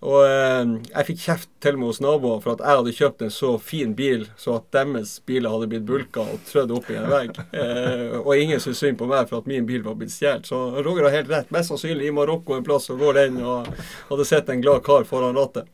[0.01, 3.33] Og eh, jeg fikk kjeft til med hos naboene for at jeg hadde kjøpt en
[3.33, 7.09] så fin bil så at deres biler hadde blitt bulka og trødd opp i en
[7.11, 7.37] vegg.
[7.61, 10.47] Eh, og ingen syntes synd på meg for at min bil var blitt stjålet.
[10.49, 11.51] Så Roger har helt rett.
[11.53, 13.67] Mest sannsynlig i Marokko en plass så går den og
[14.09, 15.67] hadde sett en glad kar foran rattet.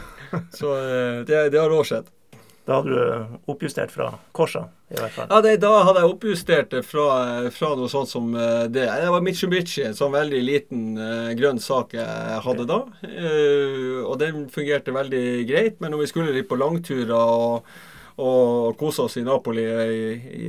[0.58, 2.10] Så eh, det, det har òg skjedd.
[2.64, 5.26] Da hadde du oppjustert fra korsa, i hvert fall.
[5.28, 7.08] Ja, det, Da hadde jeg oppjustert det fra,
[7.52, 8.86] fra noe sånt som eh, det.
[8.88, 10.84] Det var Mitsubishi, en sånn veldig liten
[11.36, 12.84] grønn sak jeg hadde da.
[14.08, 17.68] Og den fungerte veldig greit, men når vi skulle litt på langturer og,
[18.24, 20.08] og kose oss i Napoli i,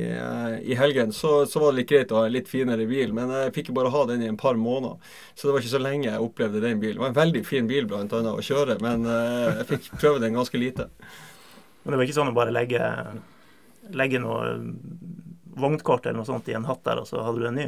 [0.72, 3.12] i helgen, så, så, var det litt greit å ha en litt finere bil.
[3.12, 4.96] Men jeg fikk bare ha den i en par måneder,
[5.34, 6.96] så det var ikke så lenge jeg opplevde den bilen.
[6.96, 10.40] Det var en veldig fin bil blant annet å kjøre, men jeg fikk prøve den
[10.40, 10.88] ganske lite.
[11.86, 12.82] Men det var ikke sånn å bare legge,
[13.94, 14.56] legge noe
[15.56, 17.66] vognkort eller noe sånt i en hatt der, og så hadde du en ny?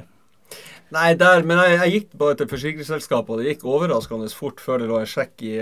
[0.91, 4.83] Nei, der, men jeg, jeg gikk bare til forsikringsselskapet, og det gikk overraskende fort før
[4.83, 5.55] det lå en sjekk i,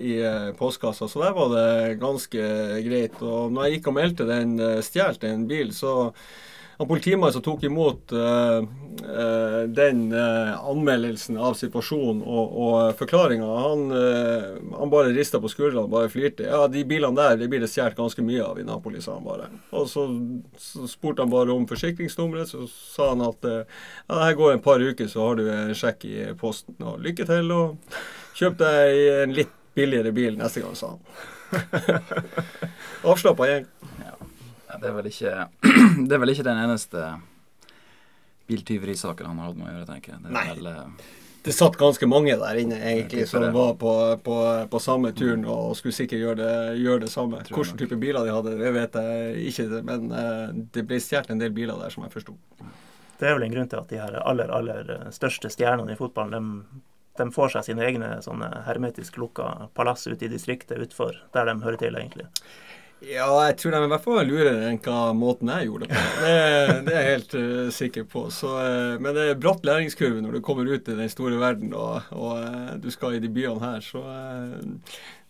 [0.00, 0.14] i
[0.56, 1.10] postkassa.
[1.10, 2.46] Så der var det ganske
[2.86, 3.18] greit.
[3.20, 4.54] Og når jeg gikk og meldte den
[4.86, 6.14] stjålet, en bil, så
[6.80, 8.62] han Politimannen som tok imot uh,
[9.04, 13.82] uh, den uh, anmeldelsen av situasjonen og, og forklaringa, han,
[14.72, 16.46] han, bare rista på skuldrene og bare flirte.
[16.48, 19.28] Ja, de bilene der det blir det stjålet ganske mye av i Napoli, sa han
[19.28, 19.50] bare.
[19.76, 20.06] Og så,
[20.56, 22.54] så spurte han bare om forsikringsnummeret.
[22.54, 26.08] Så sa han at ja, her går en par uker, så har du en sjekk
[26.08, 26.80] i posten.
[26.80, 28.00] Og lykke til, og
[28.40, 31.04] kjøp deg en litt billigere bil neste gang, sa han.
[33.12, 33.68] Avslappa gjeng.
[34.00, 34.19] Ja.
[34.78, 35.34] Det er vel ikke,
[36.06, 37.08] det er vel ikke den eneste
[38.50, 40.22] biltyverisaken han har hatt med å gjøre, tenker jeg.
[40.24, 40.44] Det, Nei.
[40.50, 43.94] Vel, uh, det satt ganske mange der inne egentlig som var på,
[44.24, 44.36] på,
[44.70, 47.40] på, samme turen og skulle sikkert gjøre det, gjøre det samme.
[47.48, 51.40] Hvilken type biler de hadde, det vet jeg ikke, men uh, det ble stjålet en
[51.40, 52.36] del biler der, som jeg forsto.
[53.20, 56.52] Det er vel en grunn til at de her aller, aller største stjernene i fotballen,
[56.74, 56.82] de,
[57.20, 61.56] de får seg sine egne sånne hermetisk lukka palass ute i distriktet utfor, der de
[61.64, 62.28] hører til, egentlig.
[63.00, 65.96] Ja, jeg tror de er i hvert fall lurere enn hva måten jeg gjorde det
[65.96, 66.02] på.
[66.20, 66.34] Det,
[66.84, 68.26] det er jeg helt uh, sikker på.
[68.34, 71.72] Så, uh, men det er bratt læringskurve når du kommer ut i den store verden
[71.72, 73.80] og, og uh, du skal i de byene her.
[73.84, 74.04] Så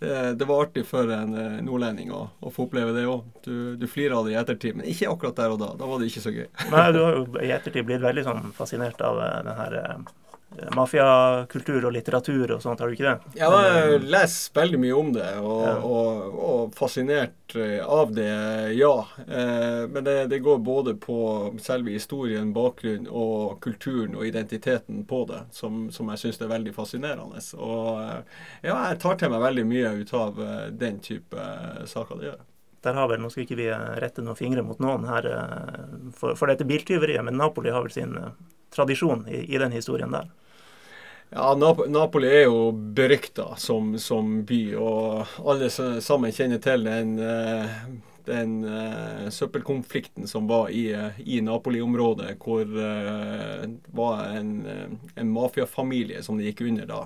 [0.00, 0.10] det,
[0.40, 3.28] det, var artig for en nordlending å, å, få oppleve det òg.
[3.46, 5.70] Du, du flirer av det i ettertid, men ikke akkurat der og da.
[5.78, 6.48] Da var det ikke så gøy.
[6.72, 9.78] Nei, du har jo i ettertid blitt veldig sånn fascinert av den her
[10.74, 13.36] mafiakultur og litteratur og sånt, har du ikke det?
[13.38, 15.74] Ja, jeg har lest veldig mye om det, og, ja.
[15.86, 18.32] og, og fascinert eh, av det,
[18.74, 18.92] ja.
[19.26, 21.20] Eh, men det, det, går både på
[21.62, 26.74] selve historien, bakgrunnen og kulturen og identiteten på det, som, som jeg syns er veldig
[26.74, 27.42] fascinerende.
[27.56, 28.20] Og eh,
[28.66, 30.44] ja, jeg tar til meg veldig mye ut av
[30.74, 31.50] den type
[31.88, 32.46] saker det gjør.
[32.80, 35.26] Der har vel, Nå skal ikke vi rette noen fingre mot noen her
[36.16, 38.16] for, for dette biltyveriet, men Napoli har vel sin
[38.72, 40.30] tradisjon i, i den historien der.
[41.32, 47.12] Ja, Nap Napoli er jo berykta som, som, by, og alle sammen kjenner til den,
[47.22, 47.76] eh,
[48.26, 50.88] den uh, søppelkonflikten som var i,
[51.22, 53.62] i Napoli-området, hvor det uh,
[53.94, 54.50] var en,
[55.14, 57.00] en mafiafamilie som det gikk under da.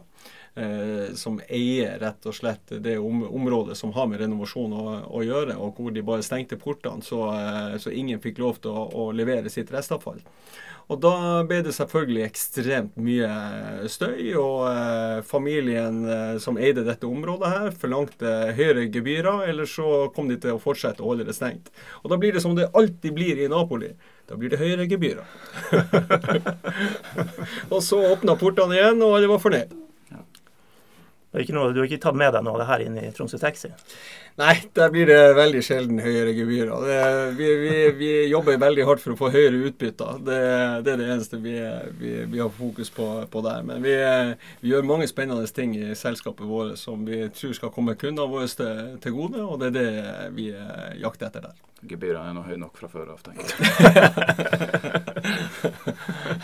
[0.57, 5.25] Uh, som eier rett og slett det om, området som har med renovasjon å, å,
[5.27, 7.27] gjøre, og hvor de bare stengte portene så,
[7.77, 10.25] så ingen fikk lov til å, å levere sitt restavfall.
[10.93, 11.15] Og da
[11.49, 13.29] ble det selvfølgelig ekstremt mye
[13.89, 20.09] støy, og eh, familien eh, som eide dette området her, forlangte høyere gebyrer, eller så
[20.17, 21.73] kom de til å fortsette å holde det stengt.
[22.03, 23.95] Og da blir det som det alltid blir i Napoli.
[24.29, 25.25] Da blir det høyere gebyrer.
[27.73, 29.73] og så åpna portene igjen, og alle var fornøyd.
[31.35, 33.73] Noe, du har ikke tatt med deg noe av det her inn i Tromsø Taxi?
[34.39, 37.35] Nei, der blir det veldig sjelden høyere gebyrer.
[37.39, 40.21] Vi, vi, vi, jobber veldig hardt for å få høyere utbytter.
[40.27, 40.39] Det,
[40.87, 41.55] det er det eneste vi,
[41.99, 43.63] vi har fokus på, på, der.
[43.67, 43.95] Men vi,
[44.71, 48.99] gjør mange spennende ting i selskapet vårt som vi tror skal komme kundene våre til,
[49.03, 50.51] til, gode, og det er det vi
[51.03, 51.63] jakter etter der.
[51.85, 53.59] Gebyrene er nå høye nok fra før av, tenker jeg.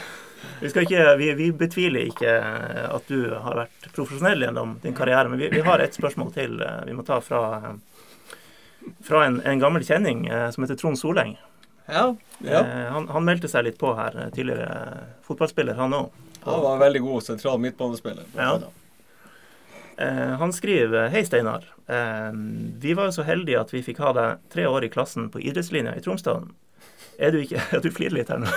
[0.61, 2.33] Vi, ikke, vi, vi, betviler ikke
[2.93, 6.61] at du har vært profesjonell gjennom din karriere, men vi, vi har et spørsmål til
[6.61, 7.73] eh, vi må ta fra,
[9.07, 11.39] fra en, en, gammel kjenning eh, som heter Trond Soleng.
[11.87, 12.11] Ja,
[12.45, 12.61] ja.
[12.61, 14.19] Eh, han, han, meldte seg litt på her.
[14.37, 16.21] Tidligere fotballspiller, han òg.
[16.45, 18.29] Han var en veldig god sentral midtbanespiller.
[18.37, 18.55] Ja.
[20.41, 21.67] Han skriver Hei, Steinar.
[22.81, 25.43] Vi var jo så heldige at vi fikk ha deg tre år i klassen på
[25.45, 26.55] idrettslinja i Tromsdalen.
[27.21, 28.49] Er du ikke Ja, du flirer litt her nå.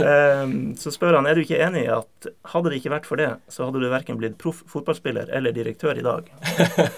[0.00, 3.20] um, så spør han er du ikke enig i at hadde det ikke vært for
[3.20, 6.30] det, så hadde du verken blitt proff fotballspiller eller direktør i dag.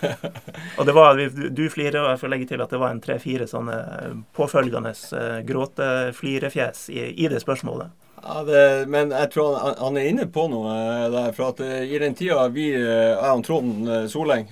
[0.78, 1.18] og det var,
[1.50, 3.80] Du flirer, og jeg får legge til at det var en tre-fire sånne
[4.36, 7.90] påfølgende uh, gråteflirefjes i, i det spørsmålet.
[8.20, 8.62] Ja, det,
[8.92, 10.72] men jeg tror han, han, er inne på noe
[11.10, 11.34] der.
[11.36, 14.50] For at uh, i den tida vi, jeg og Trond Soleng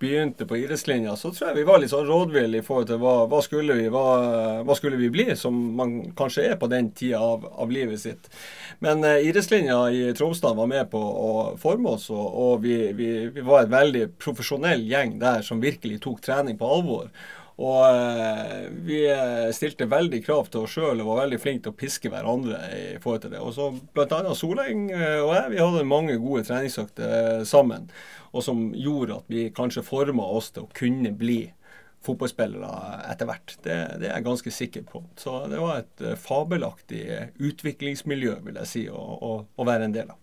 [0.00, 3.14] begynte på idrettslinja, så tror jeg vi var litt sånn rådville i forhold til hva,
[3.28, 4.04] hva, skulle vi, hva,
[4.64, 8.30] hva, skulle vi, bli, som man kanskje er på den tida av, av livet sitt.
[8.80, 13.10] Men eh, idrettslinja i Tromsdal var med på å forme oss, og, og vi, vi,
[13.34, 17.12] vi, var et veldig profesjonell gjeng der som virkelig tok trening på alvor.
[17.60, 21.74] Og eh, vi eh, stilte veldig krav til oss sjøl og var veldig flinke til
[21.74, 23.42] å piske hverandre i forhold til det.
[23.44, 24.20] Og så Bl.a.
[24.36, 27.90] Soleng eh, og jeg vi hadde mange gode treningsøkter sammen.
[28.32, 31.42] Og som gjorde at vi kanskje forma oss til å kunne bli
[32.06, 33.58] fotballspillere etter hvert.
[33.60, 35.02] Det, det, er jeg ganske sikker på.
[35.20, 37.02] Så det var et fabelaktig
[37.36, 40.16] utviklingsmiljø, vil jeg si, å, å, å være en del av.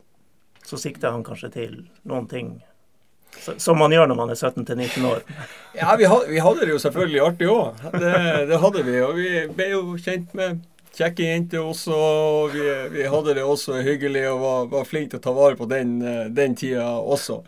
[0.66, 1.78] Så sikta han kanskje til
[2.10, 2.56] noen ting
[3.58, 5.24] som man gjør når man er 17-19 år.
[5.78, 7.84] Ja, vi hadde, vi hadde, det jo selvfølgelig artig òg.
[7.94, 8.14] Det,
[8.50, 8.96] det, hadde vi.
[9.06, 10.64] Og vi ble jo kjent med
[10.98, 11.94] kjekke jenter også.
[11.94, 12.64] Og vi,
[12.96, 16.00] vi, hadde det også hyggelig og var, var flinke til å ta vare på den,
[16.34, 17.44] den tida også.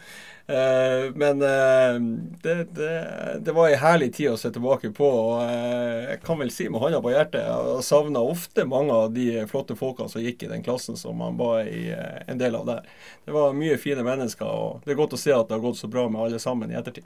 [0.50, 2.02] Eh, men eh,
[2.42, 3.08] det, det,
[3.40, 5.06] det, var ei herlig tid å se tilbake på.
[5.06, 9.14] og eh, Jeg kan vel si med hånda på hjertet jeg savna ofte mange av
[9.14, 12.66] de flotte folkene som gikk i den klassen som man var i en del av
[12.66, 12.90] der.
[13.28, 15.84] Det var mye fine mennesker, og det er godt å se at det har gått
[15.84, 17.06] så bra med alle sammen i ettertid.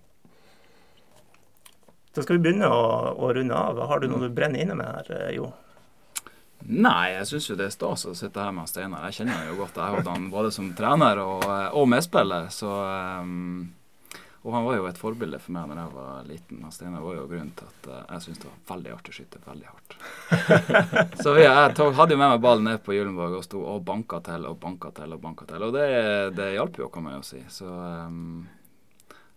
[2.16, 3.84] Så skal vi begynne å, å runde av.
[3.90, 5.52] Har du noe du brenner inne med her, Jo?
[6.64, 9.04] Nei, jeg syns jo det er stas å sitte her med Steinar.
[9.10, 9.76] Jeg kjenner han jo godt.
[9.76, 11.44] Jeg har hatt han både som trener og,
[11.76, 12.48] og medspiller.
[12.56, 13.66] Så, um,
[14.44, 16.64] og han var jo et forbilde for meg da jeg var liten.
[16.72, 19.44] Steinar var jo grunnen til at uh, jeg syntes det var veldig artig å skyte
[19.44, 19.98] veldig hardt.
[21.26, 24.24] så jeg tog, hadde jo med meg ballen ned på Gyllenborg og sto og banka
[24.24, 25.68] til og banka til og banka til.
[25.68, 25.88] Og det,
[26.40, 27.44] det hjalp jo, kan man jo si.
[27.52, 28.46] Så um,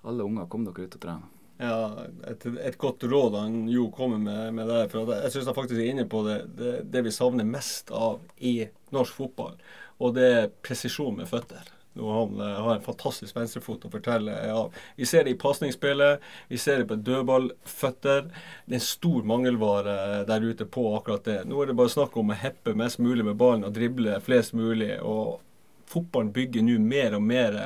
[0.06, 1.26] alle unger, kom dere ut og tren.
[1.56, 4.90] Ja, et, et, godt råd han Jo kommer med, med der.
[4.92, 8.20] For jeg syns han faktisk er inne på det, det, det, vi savner mest av
[8.36, 8.58] i
[8.92, 9.56] norsk fotball.
[10.04, 11.72] Og det er presisjon med føtter.
[11.96, 14.44] Nå han uh, har en fantastisk venstrefot å fortelle av.
[14.50, 18.28] Ja, vi ser det i pasningsspillet, vi ser det på dødballføtter.
[18.66, 19.96] Det er en stor mangelvare
[20.28, 21.38] der ute på akkurat det.
[21.48, 24.52] Nå er det bare snakk om å heppe mest mulig med ballen og drible flest
[24.52, 24.98] mulig.
[25.00, 25.40] og
[25.88, 27.56] Fotballen bygger nå mer og mer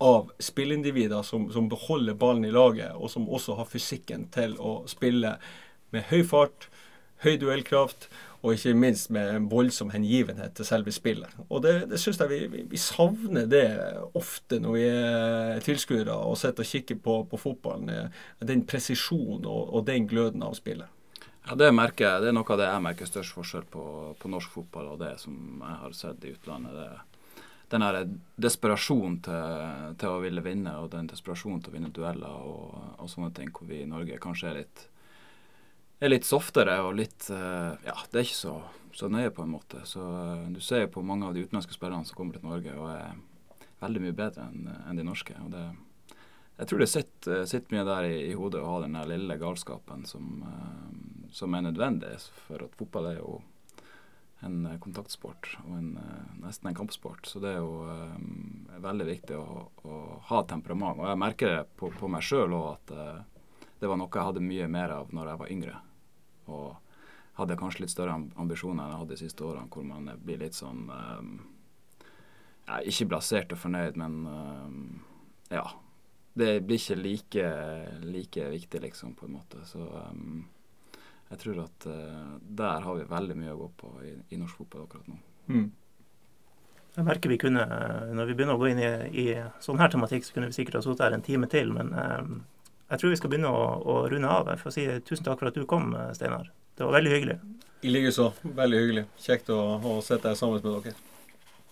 [0.00, 4.80] av spillindivider som, som, beholder ballen i laget, og som også har fysikken til å
[4.88, 5.34] spille
[5.92, 6.70] med høy fart,
[7.20, 8.08] høy duellkraft,
[8.40, 11.34] og ikke minst med en voldsom hengivenhet til selve spillet.
[11.50, 13.66] Og det, det syns jeg vi, vi, savner det
[14.16, 18.08] ofte når vi er tilskuere og sitter og kikker på, på fotballen.
[18.40, 20.88] Den presisjonen og, og, den gløden av spillet.
[21.44, 22.22] Ja, Det merker.
[22.24, 23.84] Det er noe av det jeg merker størst forskjell på,
[24.16, 26.72] på norsk fotball og det som jeg har sett i utlandet.
[26.80, 27.06] det er
[27.70, 27.98] den her
[28.40, 29.66] desperasjonen til,
[30.00, 33.52] til, å ville vinne, og den desperasjonen til å vinne dueller og, og, sånne ting,
[33.54, 34.84] hvor vi i Norge kanskje er litt,
[36.00, 38.56] er litt softere og litt uh, Ja, det er ikke så,
[38.96, 39.84] så nøye, på en måte.
[39.86, 42.74] Så uh, du ser jo på mange av de utenlandske spillerne som kommer til Norge
[42.74, 43.14] og er
[43.84, 45.36] veldig mye bedre enn en de norske.
[45.44, 45.68] og det
[46.60, 50.02] jeg tror det sitter, sitter mye der i, i, hodet å ha den lille galskapen
[50.04, 52.18] som, uh, som er nødvendig.
[52.48, 53.38] For at fotball er jo
[54.40, 57.26] en eh, kontaktsport og en, eh, nesten en kampsport.
[57.26, 59.98] Så det er jo um, veldig viktig å, å,
[60.30, 61.00] ha temperament.
[61.00, 64.28] Og jeg merker det på, på meg sjøl òg at uh, det var noe jeg
[64.30, 65.76] hadde mye mer av når jeg var yngre.
[66.50, 66.66] Og
[67.40, 70.56] hadde kanskje litt større ambisjoner enn jeg hadde de siste årene, hvor man blir litt
[70.56, 71.36] sånn um,
[72.66, 74.82] ja, Ikke blasert og fornøyd, men um,
[75.52, 75.64] ja.
[76.40, 77.46] Det blir ikke like,
[78.06, 79.64] like viktig, liksom, på en måte.
[79.66, 79.82] Så
[81.30, 84.62] jeg tror at uh, der har vi veldig mye å gå på i, i norsk
[84.62, 85.18] fotball akkurat nå.
[85.50, 85.68] Mm.
[86.96, 89.26] Jeg merker vi kunne, eh, Når vi begynner å gå inn i, i
[89.62, 91.70] sånn her tematikk, så kunne vi sikkert ha sittet her en time til.
[91.70, 92.32] Men um,
[92.90, 94.50] jeg tror vi skal begynne å, å runde av.
[94.50, 96.50] Jeg får si tusen takk for at du kom, Steinar.
[96.74, 97.38] Det var veldig hyggelig.
[97.86, 98.32] I likeså.
[98.42, 99.06] Veldig hyggelig.
[99.22, 101.09] Kjekt å, å sitte her sammen med dere.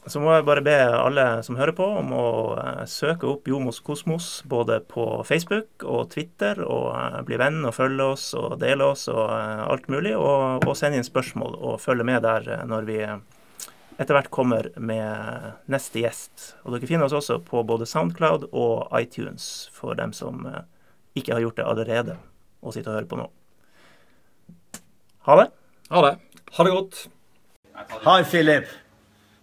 [0.07, 3.81] Så må jeg bare be alle som hører på, om å uh, søke opp Jomos
[3.85, 8.87] Kosmos både på Facebook og Twitter, og uh, bli venn og følge oss og dele
[8.95, 10.15] oss og uh, alt mulig.
[10.17, 13.03] Og, og sende inn spørsmål og følge med der når vi
[13.99, 16.53] etter hvert kommer med neste gjest.
[16.63, 20.47] Og dere finner oss også på både Soundcloud og iTunes for dem som
[21.19, 22.19] ikke har gjort det allerede
[22.63, 23.31] og sitter og hører på nå.
[25.29, 25.49] Ha det.
[25.91, 26.19] Ha det.
[26.57, 27.09] Ha det godt.
[28.07, 28.71] Hei, Philip.